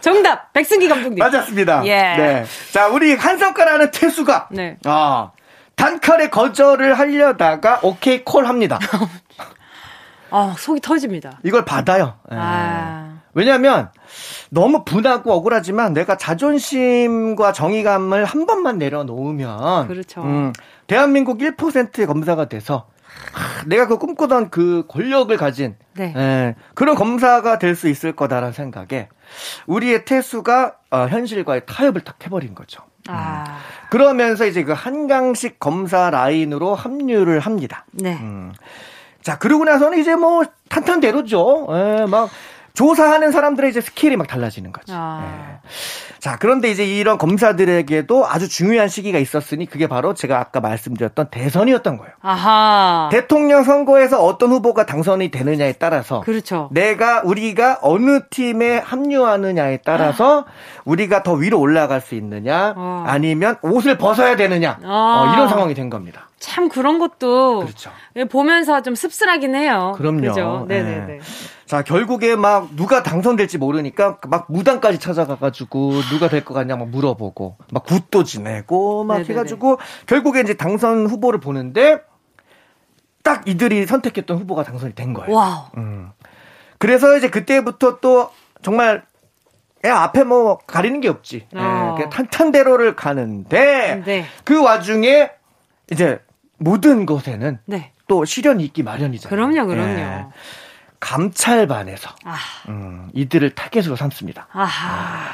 [0.00, 1.18] 정답 백승기 감독님.
[1.18, 1.86] 맞았습니다.
[1.86, 2.16] 예.
[2.16, 2.44] 네.
[2.72, 4.76] 자 우리 한 손가락은 태수가 네.
[4.84, 5.30] 아
[5.76, 8.78] 단칼에 거절을 하려다가 오케이 콜 합니다.
[10.30, 11.38] 아 속이 터집니다.
[11.44, 12.14] 이걸 받아요.
[12.32, 12.36] 예.
[12.38, 13.14] 아.
[13.34, 13.90] 왜냐하면
[14.50, 20.22] 너무 분하고 억울하지만 내가 자존심과 정의감을 한 번만 내려놓으면 그렇죠.
[20.22, 20.52] 음,
[20.86, 22.86] 대한민국 1%의 검사가 돼서
[23.32, 26.12] 하, 내가 그 꿈꾸던 그 권력을 가진 네.
[26.16, 29.08] 예, 그런 검사가 될 수 있을 거다라는 생각에
[29.66, 32.82] 우리의 태수가 어, 현실과의 타협을 딱 해버린 거죠.
[33.08, 33.58] 아.
[33.90, 37.84] 그러면서 이제 그 한강식 검사 라인으로 합류를 합니다.
[37.92, 38.14] 네.
[38.14, 38.52] 음.
[39.22, 41.66] 자, 그러고 나서는 이제 뭐 탄탄대로죠.
[41.70, 42.30] 예, 막
[42.74, 44.92] 조사하는 사람들의 이제 스킬이 막 달라지는 거죠.
[44.96, 45.60] 아.
[45.64, 45.68] 예.
[46.24, 51.98] 자, 그런데 이제 이런 검사들에게도 아주 중요한 시기가 있었으니 그게 바로 제가 아까 말씀드렸던 대선이었던
[51.98, 52.14] 거예요.
[52.22, 53.10] 아하.
[53.12, 56.70] 대통령 선거에서 어떤 후보가 당선이 되느냐에 따라서 그렇죠.
[56.72, 60.46] 내가 우리가 어느 팀에 합류하느냐에 따라서
[60.86, 63.04] 우리가 더 위로 올라갈 수 있느냐 어.
[63.06, 65.28] 아니면 옷을 벗어야 되느냐 아.
[65.28, 66.23] 어, 이런 상황이 된 겁니다.
[66.44, 67.90] 참 그런 것도 그렇죠.
[68.16, 69.94] 예, 보면서 좀 씁쓸하긴 해요.
[69.96, 70.20] 그럼요.
[70.28, 70.64] 그죠?
[70.68, 71.14] 네네네.
[71.14, 71.20] 예.
[71.64, 77.56] 자, 결국에 막 누가 당선될지 모르니까 막 무당까지 찾아가가지고 누가 될 것 같냐 막 물어보고
[77.72, 79.30] 막 굿도 지내고 막 네네네.
[79.32, 82.00] 해가지고 결국에 이제 당선 후보를 보는데
[83.22, 85.34] 딱 이들이 선택했던 후보가 당선이 된 거예요.
[85.34, 85.64] Wow.
[85.78, 86.10] 음.
[86.78, 88.30] 그래서 이제 그때부터 또
[88.62, 89.02] 정말
[89.86, 91.46] 야, 앞에 뭐 가리는 게 없지.
[91.54, 91.94] 예, 어.
[91.96, 94.24] 그냥 탄탄대로를 가는데 네.
[94.44, 95.30] 그 와중에
[95.90, 96.20] 이제
[96.64, 97.92] 모든 것에는 네.
[98.08, 99.28] 또 시련이 있기 마련이잖아요.
[99.28, 99.98] 그럼요, 그럼요.
[99.98, 100.24] 예.
[100.98, 102.36] 감찰반에서 아.
[102.70, 104.48] 음, 이들을 타겟으로 삼습니다.
[104.50, 105.30] 아하.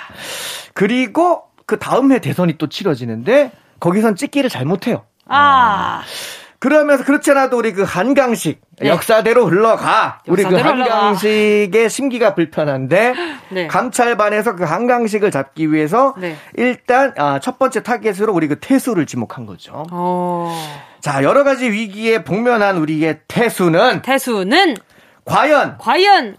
[0.74, 5.04] 그리고 그 다음 해 대선이 또 치러지는데 거기선 찍기를 잘못해요.
[5.26, 6.02] 아.
[6.58, 8.88] 그러면서 그렇지 않아도 우리 그 한강식 네.
[8.88, 10.20] 역사대로 흘러가.
[10.26, 13.14] 우리 그 한강식의 심기가 불편한데
[13.50, 13.66] 네.
[13.68, 16.36] 감찰반에서 그 한강식을 잡기 위해서 네.
[16.56, 19.86] 일단 아, 첫 번째 타겟으로 우리 그 태수를 지목한 거죠.
[19.92, 20.50] 오.
[21.00, 21.02] 어.
[21.02, 24.76] 자 여러 가지 위기에 복면한 우리의 태수는 태수는
[25.24, 26.36] 과연 과연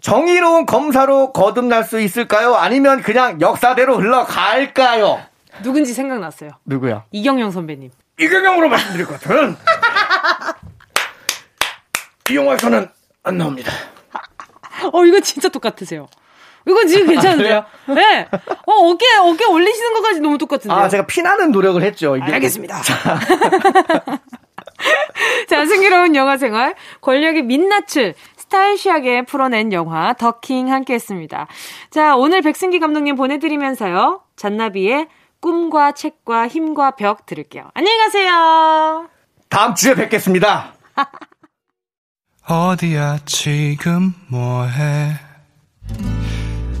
[0.00, 2.54] 정의로운 검사로 거듭날 수 있을까요?
[2.54, 5.20] 아니면 그냥 역사대로 흘러갈까요?
[5.62, 6.50] 누군지 생각났어요.
[6.64, 7.04] 누구야?
[7.10, 7.90] 이경영 선배님.
[8.20, 9.56] 이경영으로 말씀드릴 것 같은
[12.30, 12.88] 이 영화에서는
[13.24, 13.72] 안 나옵니다.
[14.92, 16.06] 어, 이거 진짜 똑같으세요.
[16.66, 17.58] 이거 지금 괜찮은데요?
[17.58, 18.28] 아, 네.
[18.66, 20.76] 어, 어깨, 어깨 올리시는 것까지 너무 똑같은데요?
[20.78, 22.16] 아, 제가 피나는 노력을 했죠.
[22.16, 22.32] 이게.
[22.32, 22.82] 알겠습니다.
[22.82, 23.20] 자.
[25.48, 26.74] 자, 승기로운 영화 생활.
[27.00, 31.46] 권력의 민낯을 스타일시하게 풀어낸 영화 더킹 함께 했습니다.
[31.90, 34.22] 자, 오늘 백승기 감독님 보내드리면서요.
[34.36, 35.08] 잔나비의
[35.40, 37.70] 꿈과 책과 힘과 벽 들을게요.
[37.74, 39.08] 안녕히 가세요.
[39.48, 40.74] 다음 주에 뵙겠습니다.
[42.48, 45.25] 어디야 지금 뭐해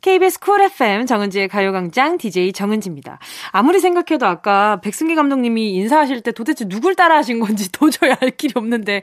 [0.00, 3.18] KBS 쿨 FM 정은지의 가요광장 DJ 정은지입니다.
[3.52, 8.52] 아무리 생각해도 아까 백승기 감독님이 인사하실 때 도대체 누굴 따라 하신 건지 도저히 알 길이
[8.54, 9.02] 없는데,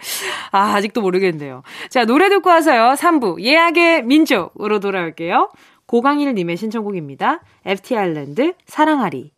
[0.51, 1.63] 아, 아직도 모르겠네요.
[1.89, 2.95] 자, 노래 듣고 와서요.
[2.97, 5.51] 3부, 예약의 민족으로 돌아올게요.
[5.85, 7.41] 고강일님의 신청곡입니다.
[7.65, 9.36] FT 아일랜드, 사랑하리.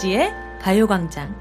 [0.00, 1.34] 정은지의 가요광장.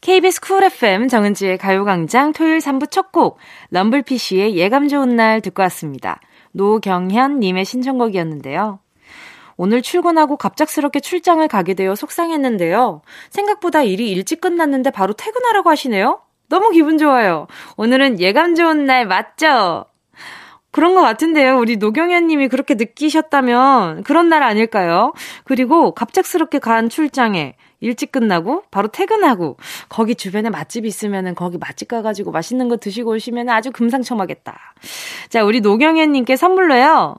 [0.00, 3.38] KBS Cool FM 정은지의 가요광장 토요일 3부 첫 곡,
[3.70, 6.20] 럼블피쉬의 예감 좋은 날 듣고 왔습니다.
[6.52, 8.78] 노경현님의 신청곡이었는데요.
[9.56, 13.02] 오늘 출근하고 갑작스럽게 출장을 가게 되어 속상했는데요.
[13.30, 16.20] 생각보다 일이 일찍 끝났는데 바로 퇴근하라고 하시네요?
[16.48, 17.48] 너무 기분 좋아요.
[17.76, 19.86] 오늘은 예감 좋은 날 맞죠?
[20.72, 21.58] 그런 것 같은데요.
[21.58, 25.12] 우리 노경현 님이 그렇게 느끼셨다면 그런 날 아닐까요?
[25.44, 29.58] 그리고 갑작스럽게 간 출장에 일찍 끝나고 바로 퇴근하고
[29.88, 34.58] 거기 주변에 맛집 있으면은 거기 맛집 가가지고 맛있는 거 드시고 오시면 아주 금상첨화겠다.
[35.28, 37.16] 자, 우리 노경현 님께 선물로요.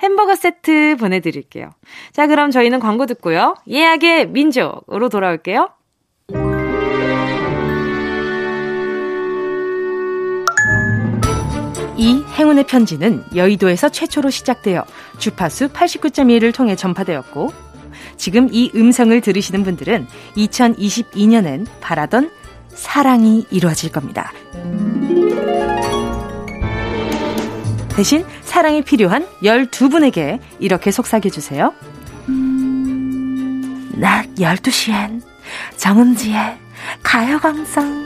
[0.00, 1.70] 햄버거 세트 보내드릴게요.
[2.12, 3.54] 자, 그럼 저희는 광고 듣고요.
[3.68, 5.70] 예약의 민족으로 돌아올게요.
[11.98, 14.84] 이 행운의 편지는 여의도에서 최초로 시작되어
[15.18, 17.52] 주파수 89.1을 통해 전파되었고
[18.16, 20.06] 지금 이 음성을 들으시는 분들은
[20.36, 22.30] 2022년엔 바라던
[22.68, 24.32] 사랑이 이루어질 겁니다.
[27.96, 31.72] 대신 사랑이 필요한 12분에게 이렇게 속삭여주세요.
[33.94, 35.22] 낮 12시엔
[35.76, 36.58] 정은지의
[37.02, 38.05] 가요광장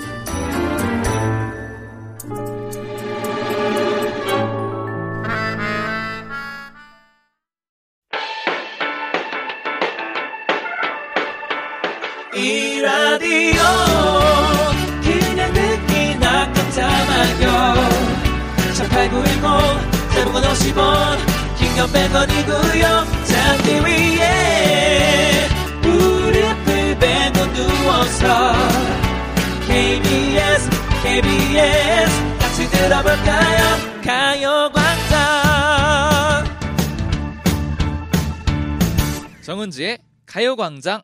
[39.70, 41.02] 정은지의 가요광장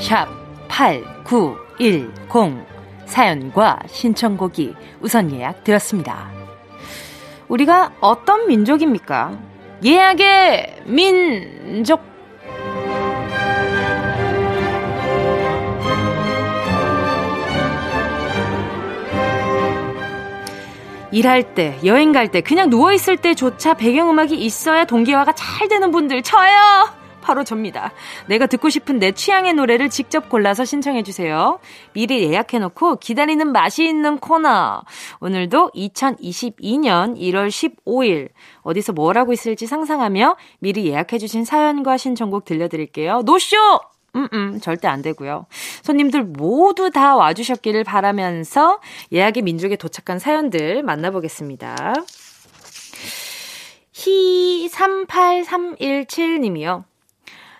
[0.00, 0.28] 샵
[0.68, 2.66] 8910
[3.06, 6.30] 사연과 신청곡이 우선 예약되었습니다.
[7.48, 9.38] 우리가 어떤 민족입니까?
[9.82, 12.09] 예약의 민족
[21.12, 27.00] 일할 때, 여행 갈 때, 그냥 누워있을 때조차 배경음악이 있어야 동기화가 잘 되는 분들, 저요!
[27.20, 27.92] 바로 접니다.
[28.26, 31.58] 내가 듣고 싶은 내 취향의 노래를 직접 골라서 신청해주세요.
[31.92, 34.82] 미리 예약해놓고 기다리는 맛이 있는 코너.
[35.20, 38.30] 오늘도 2022년 1월 15일
[38.62, 43.22] 어디서 뭘 하고 있을지 상상하며 미리 예약해주신 사연과 신청곡 들려드릴게요.
[43.22, 43.56] 노쇼!
[44.16, 45.44] 음, 음, 절대 안 되고요.
[45.82, 48.80] 손님들 모두 다 와주셨기를 바라면서
[49.12, 51.94] 예약의 민족에 도착한 사연들 만나보겠습니다.
[53.92, 56.84] 히38317님이요.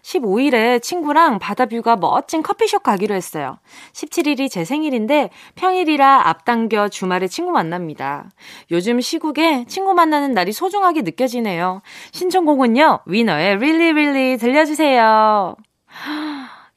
[0.02, 3.58] 15일에 친구랑 바다뷰가 멋진 커피숍 가기로 했어요.
[3.92, 8.30] 17일이 제 생일인데 평일이라 앞당겨 주말에 친구 만납니다.
[8.70, 11.82] 요즘 시국에 친구 만나는 날이 소중하게 느껴지네요.
[12.12, 15.56] 신청곡은요, 위너의 Really Really 들려주세요.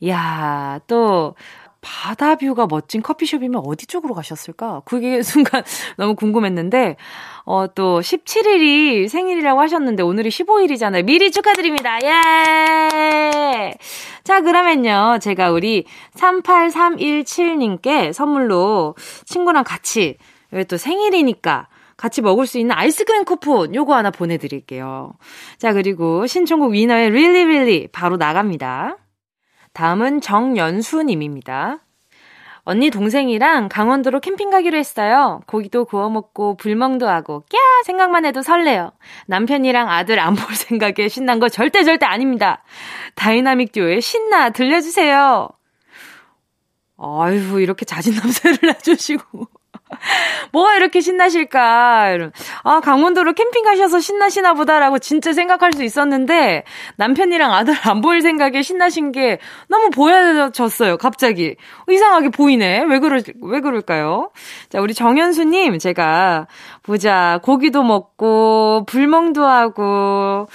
[0.07, 1.35] 야, 또,
[1.83, 4.83] 바다 뷰가 멋진 커피숍이면 어디 쪽으로 가셨을까?
[4.85, 5.63] 그게 순간
[5.97, 6.95] 너무 궁금했는데,
[7.45, 11.03] 어, 또 17일이 생일이라고 하셨는데 오늘이 15일이잖아요.
[11.03, 11.99] 미리 축하드립니다.
[12.03, 13.73] 예!
[14.23, 15.19] 자, 그러면요.
[15.21, 15.85] 제가 우리
[16.15, 20.17] 38317님께 선물로 친구랑 같이,
[20.53, 25.13] 여기 또 생일이니까 같이 먹을 수 있는 아이스크림 쿠폰 요거 하나 보내드릴게요.
[25.57, 28.97] 자, 그리고 신청곡 위너의 Really Really 바로 나갑니다.
[29.73, 31.79] 다음은 정연수님입니다.
[32.65, 35.41] 언니 동생이랑 강원도로 캠핑 가기로 했어요.
[35.47, 38.93] 고기도 구워 먹고 불멍도 하고 꺄 생각만 해도 설레요.
[39.27, 42.63] 남편이랑 아들 안 볼 생각에 신난 거 절대 절대 아닙니다.
[43.15, 45.49] 다이나믹 듀오의 신나 들려주세요.
[46.97, 49.47] 아이고 이렇게 자진납세를 해주시고
[50.51, 52.11] 뭐가 이렇게 신나실까?
[52.11, 52.31] 이런.
[52.63, 56.63] 아, 강원도로 캠핑 가셔서 신나시나 보다라고 진짜 생각할 수 있었는데,
[56.97, 61.55] 남편이랑 아들 안 보일 생각에 신나신 게 너무 보여졌어요, 갑자기.
[61.89, 62.83] 이상하게 보이네.
[62.87, 64.31] 왜 그러, 왜 그럴까요?
[64.69, 66.47] 자, 우리 정현수님, 제가,
[66.83, 70.47] 보자, 고기도 먹고, 불멍도 하고,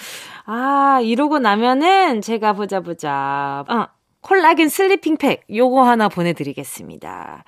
[0.47, 3.65] 아, 이러고 나면은, 제가 보자, 보자.
[3.69, 3.89] 아,
[4.21, 7.45] 콜라겐 sleeping 팩 요거 하나 보내드리겠습니다.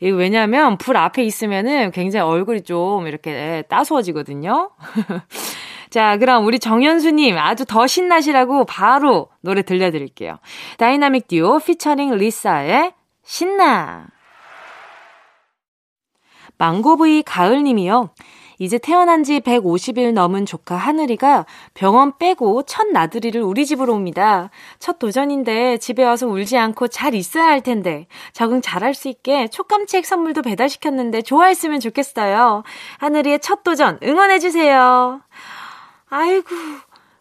[0.00, 4.70] 이거 왜냐면 불 앞에 있으면은 굉장히 얼굴이 좀 이렇게 따스워지거든요.
[5.90, 10.38] 자, 그럼 우리 정현수님 아주 더 신나시라고 바로 노래 들려드릴게요.
[10.78, 14.06] 다이나믹 듀오 피처링 리사의 신나.
[16.56, 18.10] 망고브이 가을님이요.
[18.62, 24.50] 이제 태어난 지 150일 넘은 조카 하늘이가 병원 빼고 첫 나들이를 우리 집으로 옵니다.
[24.78, 30.06] 첫 도전인데 집에 와서 울지 않고 잘 있어야 할 텐데 적응 잘할 수 있게 촉감책
[30.06, 32.62] 선물도 배달시켰는데 좋아했으면 좋겠어요.
[32.98, 35.22] 하늘이의 첫 도전 응원해주세요.
[36.10, 36.48] 아이고,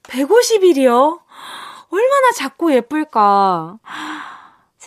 [0.03, 1.21] 150일이요?
[1.89, 3.79] 얼마나 작고 예쁠까.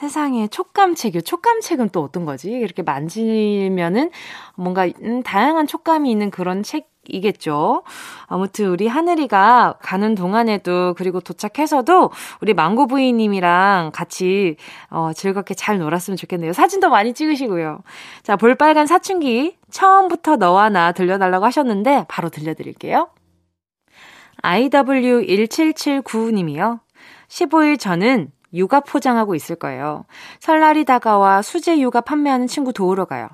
[0.05, 1.23] 세상에 촉감책이요.
[1.23, 2.51] 촉감책은 또 어떤 거지?
[2.51, 4.11] 이렇게 만지면은
[4.55, 7.85] 뭔가 음, 다양한 촉감이 있는 그런 책 이겠죠.
[8.27, 14.57] 아무튼 우리 하늘이가 가는 동안에도 그리고 도착해서도 우리 망고 부인님이랑 같이
[14.90, 16.53] 어, 즐겁게 잘 놀았으면 좋겠네요.
[16.53, 17.81] 사진도 많이 찍으시고요.
[18.23, 23.09] 자, 볼빨간 사춘기 처음부터 너와 나 들려달라고 하셨는데 바로 들려드릴게요.
[24.43, 26.81] IW1779님이요.
[27.29, 30.05] 15일 전은 육아 포장하고 있을 거예요.
[30.40, 33.29] 설날이 다가와 수제 육아 판매하는 친구 도우러 가요.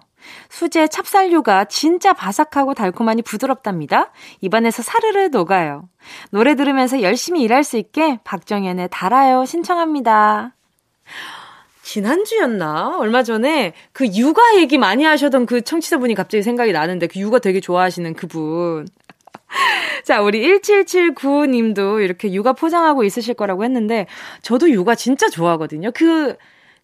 [0.49, 4.11] 수제 찹쌀 육아 진짜 바삭하고 달콤하니 부드럽답니다.
[4.41, 5.89] 입안에서 사르르 녹아요.
[6.31, 10.55] 노래 들으면서 열심히 일할 수 있게 박정현의 달아요 신청합니다.
[11.83, 12.99] 지난주였나?
[12.99, 17.61] 얼마 전에 그 육아 얘기 많이 하셨던 그 청취자분이 갑자기 생각이 나는데 그 육아 되게
[17.61, 18.87] 좋아하시는 그분.
[20.05, 24.07] 자, 우리 1779님도 이렇게 육아 포장하고 있으실 거라고 했는데,
[24.43, 25.91] 저도 육아 진짜 좋아하거든요.
[25.93, 26.37] 그,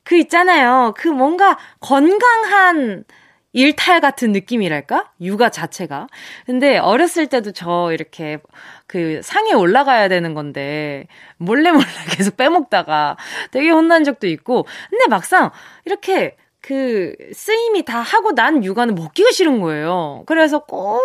[0.02, 0.94] 그 있잖아요.
[0.96, 3.04] 그 뭔가 건강한
[3.52, 5.12] 일탈 같은 느낌이랄까?
[5.20, 6.08] 육아 자체가.
[6.44, 8.38] 근데 어렸을 때도 저 이렇게
[8.86, 11.06] 그 상에 올라가야 되는 건데,
[11.38, 13.16] 몰래 몰래 계속 빼먹다가
[13.52, 15.50] 되게 혼난 적도 있고, 근데 막상
[15.86, 20.24] 이렇게 그 쓰임이 다 하고 난 육아는 먹기가 싫은 거예요.
[20.26, 21.00] 그래서 꼭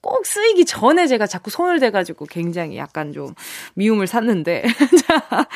[0.00, 3.34] 꼭 쓰이기 전에 제가 자꾸 손을 대가지고 굉장히 약간 좀
[3.74, 4.62] 미움을 샀는데.
[5.06, 5.46] 자,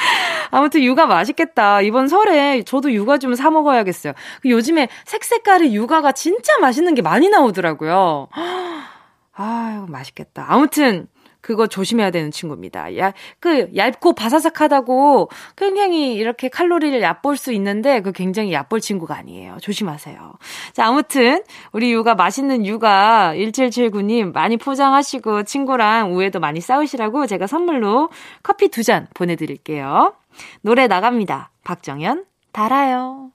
[0.50, 1.81] 아무튼 육아 맛있겠다.
[1.83, 4.12] 이번 설에 저도 육아 좀 사 먹어야겠어요.
[4.42, 8.29] 그 요즘에 색색깔의 육아가 진짜 맛있는 게 많이 나오더라고요.
[9.35, 10.44] 아유, 맛있겠다.
[10.48, 11.06] 아무튼,
[11.43, 12.97] 그거 조심해야 되는 친구입니다.
[12.99, 19.57] 야, 그 얇고 바사삭하다고 굉장히 이렇게 칼로리를 얕볼 수 있는데 그 굉장히 얕볼 친구가 아니에요.
[19.61, 20.33] 조심하세요.
[20.73, 28.09] 자, 아무튼 우리 육아 맛있는 육아 1779님 많이 포장하시고 친구랑 우애도 많이 싸우시라고 제가 선물로
[28.43, 30.15] 커피 두 잔 보내드릴게요.
[30.63, 31.51] 노래 나갑니다.
[31.65, 33.31] 박정현 달아요.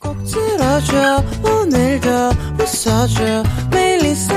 [0.00, 2.08] 꼭 들어줘 오늘도
[2.60, 4.36] 웃어줘 매일 일상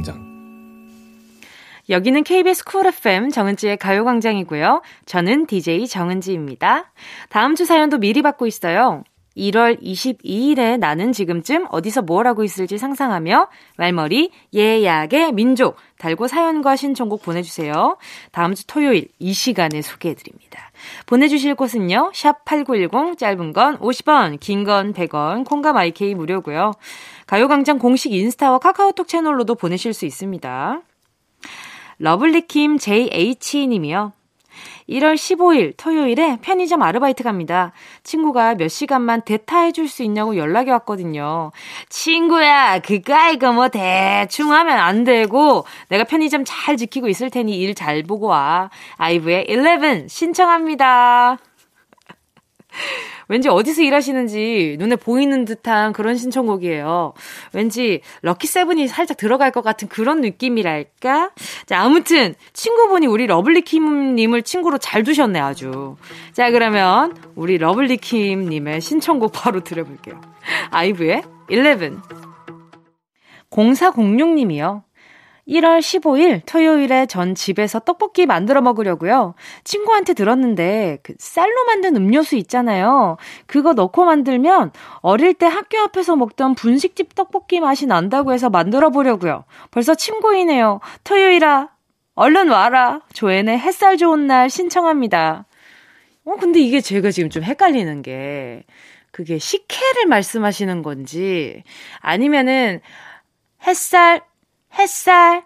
[1.91, 4.81] 여기는 KBS 쿨 FM 정은지의 가요광장이고요.
[5.05, 6.91] 저는 DJ 정은지입니다.
[7.29, 9.03] 다음 주 사연도 미리 받고 있어요.
[9.35, 17.23] 1월 22일에 나는 지금쯤 어디서 뭘 하고 있을지 상상하며 말머리 예약의 민족 달고 사연과 신청곡
[17.23, 17.97] 보내주세요.
[18.31, 20.71] 다음 주 토요일 이 시간에 소개해드립니다.
[21.07, 22.11] 보내주실 곳은요.
[22.13, 26.71] 샵 8910 짧은 건 50원 긴 건 100원 콩과 마이케이 무료고요.
[27.27, 30.81] 가요광장 공식 인스타와 카카오톡 채널로도 보내실 수 있습니다.
[32.01, 34.13] 러블리킴 JH님이요.
[34.89, 37.71] 1월 15일 토요일에 편의점 아르바이트 갑니다.
[38.03, 41.51] 친구가 몇 시간만 대타해줄 수 있냐고 연락이 왔거든요.
[41.89, 47.75] 친구야, 그까 이거 뭐 대충 하면 안 되고 내가 편의점 잘 지키고 있을 테니 일
[47.75, 48.69] 잘 보고 와.
[48.97, 51.37] 아이브의 11 신청합니다.
[53.31, 57.13] 왠지 어디서 일하시는지 눈에 보이는 듯한 그런 신청곡이에요.
[57.53, 61.31] 왠지 럭키 세븐이 살짝 들어갈 것 같은 그런 느낌이랄까?
[61.65, 65.95] 자, 아무튼 친구분이 우리 러블리킴님을 친구로 잘 두셨네, 아주.
[66.33, 70.19] 자, 그러면 우리 러블리킴님의 신청곡 바로 들어볼게요.
[70.71, 71.99] 아이브의 11.
[73.49, 74.83] 0406님이요.
[75.47, 79.33] 1월 15일 토요일에 전 집에서 떡볶이 만들어 먹으려고요.
[79.63, 83.17] 친구한테 들었는데 그 쌀로 만든 음료수 있잖아요.
[83.47, 84.71] 그거 넣고 만들면
[85.01, 89.45] 어릴 때 학교 앞에서 먹던 분식집 떡볶이 맛이 난다고 해서 만들어 보려고요.
[89.71, 90.79] 벌써 친구이네요.
[91.03, 91.69] 토요일아
[92.15, 93.01] 얼른 와라.
[93.13, 95.45] 조앤의 햇살 좋은 날 신청합니다.
[96.25, 98.63] 어 근데 이게 제가 지금 좀 헷갈리는 게
[99.11, 101.63] 그게 식혜를 말씀하시는 건지
[101.99, 102.81] 아니면은
[103.65, 104.21] 햇살
[104.77, 105.45] 햇살,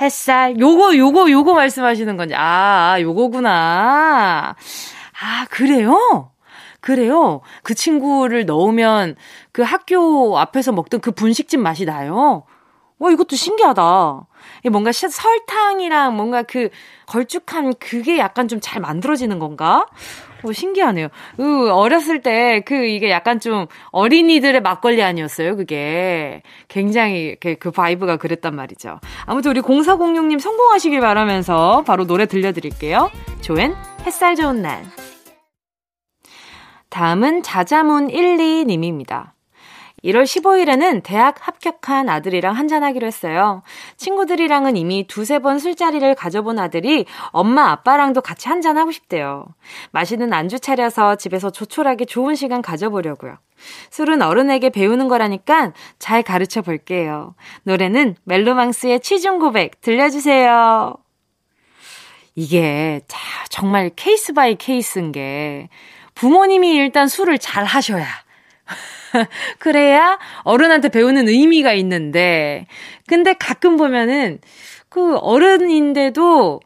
[0.00, 2.34] 햇살, 요거, 요거, 요거 말씀하시는 건지.
[2.34, 4.54] 아, 아, 요거구나.
[5.20, 6.30] 아, 그래요?
[6.80, 7.42] 그래요?
[7.62, 9.14] 그 친구를 넣으면
[9.52, 12.44] 그 학교 앞에서 먹던 그 분식집 맛이 나요?
[12.98, 14.26] 와, 이것도 신기하다.
[14.70, 16.70] 뭔가 설탕이랑 뭔가 그
[17.06, 19.86] 걸쭉한 그게 약간 좀 잘 만들어지는 건가?
[20.44, 21.08] 오, 신기하네요.
[21.40, 26.42] 으, 어렸을 때 그 이게 약간 좀 어린이들의 막걸리 아니었어요, 그게.
[26.68, 29.00] 굉장히 그, 그 vibe가 그랬단 말이죠.
[29.26, 33.10] 아무튼 우리 0406님 성공하시길 바라면서 바로 노래 들려드릴게요.
[33.40, 33.74] 조엔,
[34.06, 34.84] 햇살 좋은 날.
[36.90, 39.30] 다음은 자자문 12님입니다.
[40.04, 43.62] 1월 15일에는 대학 합격한 아들이랑 한잔하기로 했어요.
[43.96, 49.46] 친구들이랑은 이미 두세 번 술자리를 가져본 아들이 엄마 아빠랑도 같이 한잔하고 싶대요.
[49.92, 53.38] 맛있는 안주 차려서 집에서 조촐하게 좋은 시간 가져보려고요.
[53.90, 57.34] 술은 어른에게 배우는 거라니까 잘 가르쳐 볼게요.
[57.62, 60.96] 노래는 멜로망스의 취중 고백 들려주세요.
[62.34, 63.02] 이게
[63.50, 65.68] 정말 case by case인 게
[66.14, 68.06] 부모님이 일단 술을 잘 하셔야
[69.58, 72.66] 그래야 어른한테 배우는 의미가 있는데,
[73.06, 74.40] 근데 가끔 보면은
[74.88, 76.60] 그 어른인데도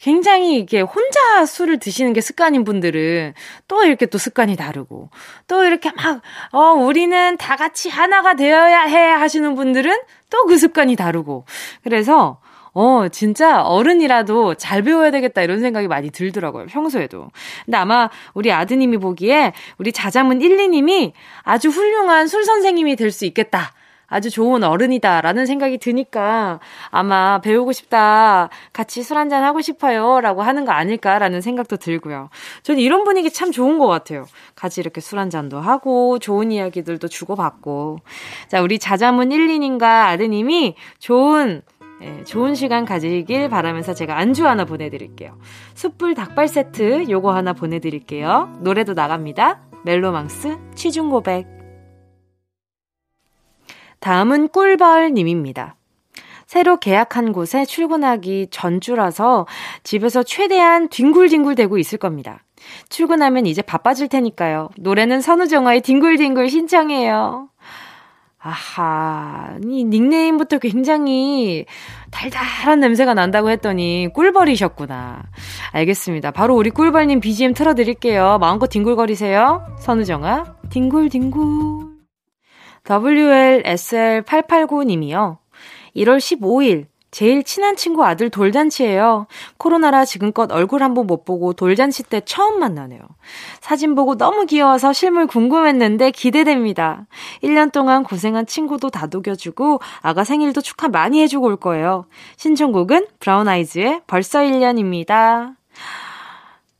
[0.00, 3.34] 굉장히 이게 혼자 술을 드시는 게 습관인 분들은
[3.66, 5.10] 또 이렇게 또 습관이 다르고
[5.48, 6.22] 또 이렇게 막,
[6.52, 11.44] 어, 우리는 다 같이 하나가 되어야 해 하시는 분들은 또 그 습관이 다르고.
[11.82, 12.40] 그래서
[12.78, 16.66] 어, 진짜 어른이라도 잘 배워야 되겠다 이런 생각이 많이 들더라고요.
[16.66, 17.28] 평소에도.
[17.64, 21.10] 근데 아마 우리 아드님이 보기에 우리 자자문 1, 2님이
[21.42, 23.72] 아주 훌륭한 술 선생님이 될 수 있겠다.
[24.06, 26.60] 아주 좋은 어른이다라는 생각이 드니까
[26.90, 28.48] 아마 배우고 싶다.
[28.72, 30.20] 같이 술 한잔 하고 싶어요.
[30.20, 32.28] 라고 하는 거 아닐까라는 생각도 들고요.
[32.62, 34.26] 저는 이런 분위기 참 좋은 것 같아요.
[34.54, 37.98] 같이 이렇게 술 한잔도 하고 좋은 이야기들도 주고받고.
[38.46, 41.62] 자, 우리 자자문 1, 2님과 아드님이 좋은
[42.02, 45.38] 예, 좋은 시간 가지길 바라면서 제가 안주 하나 보내드릴게요.
[45.74, 48.58] 숯불 닭발 세트 요거 하나 보내드릴게요.
[48.60, 49.62] 노래도 나갑니다.
[49.84, 51.46] 멜로망스 취중 고백.
[54.00, 55.74] 다음은 꿀벌님입니다.
[56.46, 59.46] 새로 계약한 곳에 출근하기 전주라서
[59.82, 62.42] 집에서 최대한 뒹굴뒹굴 대고 있을 겁니다.
[62.88, 64.70] 출근하면 이제 바빠질 테니까요.
[64.78, 67.50] 노래는 선우정아의 뒹굴뒹굴 신청해요.
[68.40, 71.64] 아하, 이 닉네임부터 굉장히
[72.12, 75.24] 달달한 냄새가 난다고 했더니 꿀벌이셨구나.
[75.72, 76.30] 알겠습니다.
[76.30, 78.38] 바로 우리 꿀벌님 BGM 틀어드릴게요.
[78.38, 79.66] 마음껏 뒹굴거리세요.
[79.80, 81.88] 선우정아, 뒹굴뒹굴.
[82.84, 85.38] WLSL889님이요.
[85.96, 89.26] 1월 15일 제일 친한 친구 아들 돌잔치예요.
[89.56, 93.00] 코로나라 지금껏 얼굴 한 번 못 보고 돌잔치 때 처음 만나네요.
[93.60, 97.06] 사진 보고 너무 귀여워서 실물 궁금했는데 기대됩니다.
[97.42, 102.06] 1년 동안 고생한 친구도 다독여주고 아가 생일도 축하 많이 해주고 올 거예요.
[102.36, 105.57] 신청곡은 브라운 아이즈의 벌써 1년입니다.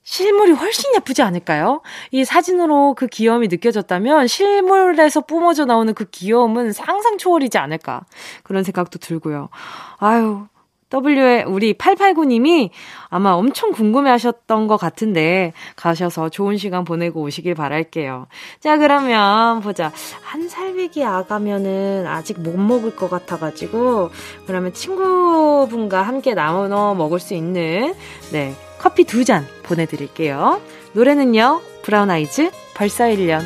[0.09, 1.83] 실물이 훨씬 예쁘지 않을까요?
[2.13, 8.07] 이 사진으로 그 귀여움이 느껴졌다면 실물에서 뿜어져 나오는 그 귀여움은 상상 초월이지 않을까.
[8.43, 9.51] 그런 생각도 들고요.
[9.99, 10.47] 아유,
[10.91, 12.71] W에 우리 889님이
[13.11, 18.29] 아마 엄청 궁금해 하셨던 것 같은데 가셔서 좋은 시간 보내고 오시길 바랄게요.
[18.61, 19.93] 자, 그러면 보자.
[20.23, 24.09] 한 살배기 아가면은 아직 못 먹을 것 같아가지고
[24.47, 27.95] 그러면 친구분과 함께 나눠 먹을 수 있는
[28.33, 30.61] 네, 커피 두 잔 보내드릴게요.
[30.93, 33.43] 노래는요, 브라운 아이즈 벌써 1년.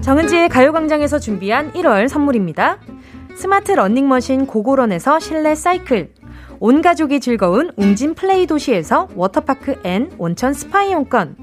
[0.00, 2.78] 정은지의 가요광장에서 준비한 1월 선물입니다.
[3.36, 6.12] 스마트 러닝머신 고고런에서 실내 사이클.
[6.60, 11.36] 온 가족이 즐거운 웅진 플레이 도시에서 워터파크 and 온천 스파 이용권.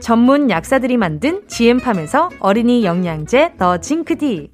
[0.00, 4.53] 전문 약사들이 만든 GM팜에서 어린이 영양제 더 징크디.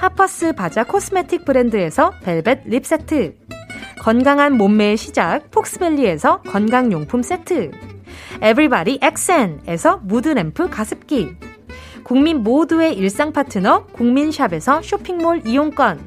[0.00, 3.34] 하퍼스 바자 cosmetic 브랜드에서 벨벳 lip 세트.
[4.00, 7.70] 건강한 몸매의 시작 폭스밸리에서 건강용품 세트.
[8.40, 11.36] 에브리바디 엑센에서 mood lamp 가습기.
[12.02, 16.00] 국민 모두의 일상 파트너 국민샵에서 쇼핑몰 이용권.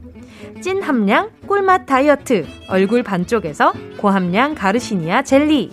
[0.60, 5.72] 찐 함량 꿀맛 다이어트 얼굴 반쪽에서 고함량 가르시니아 젤리.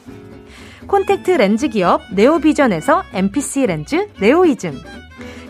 [0.87, 4.79] 콘택트 렌즈 기업 네오비전에서 MPC 렌즈 네오이즘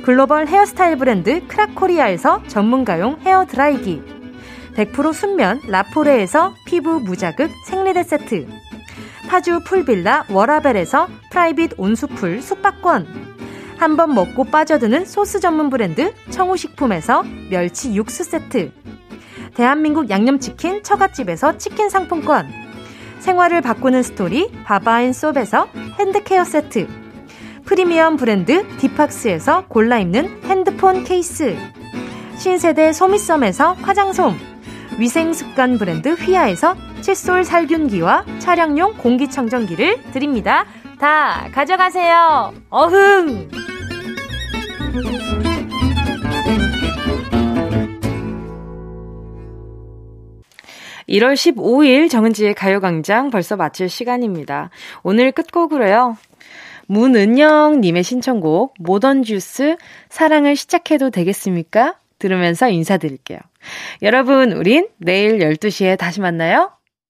[0.03, 4.03] 글로벌 헤어스타일 브랜드 크라코리아에서 전문가용 헤어 드라이기
[4.75, 8.47] 100% 순면 라포레에서 피부 무자극 생리대 세트
[9.29, 13.31] 파주 풀빌라 워라벨에서 private 온수풀 숙박권
[13.81, 18.73] 한 번 먹고 빠져드는 소스 전문 브랜드 청우식품에서 멸치 육수 세트.
[19.55, 22.47] 대한민국 양념치킨 처갓집에서 치킨 상품권.
[23.21, 25.69] 생활을 바꾸는 스토리 바바앤솝에서
[25.99, 26.89] hand care 세트.
[27.71, 31.57] 프리미엄 브랜드 디팍스에서 골라 입는 핸드폰 케이스.
[32.37, 34.35] 신세대 소미썸에서 화장솜.
[34.99, 40.67] 위생습관 브랜드 휘하에서 칫솔 살균기와 차량용 공기청정기를 드립니다.
[40.99, 42.53] 다 가져가세요.
[42.71, 43.49] 어흥!
[51.09, 54.71] 1월 15일 정은지의 가요광장 벌써 마칠 시간입니다.
[55.05, 56.17] 오늘 끝곡으로요.
[56.91, 59.77] 문은영님의 신청곡 모던주스
[60.09, 61.95] 사랑을 시작해도 되겠습니까?
[62.19, 63.39] 들으면서 인사드릴게요.
[64.03, 66.73] 여러분, 우린 내일 12시에 다시 만나요.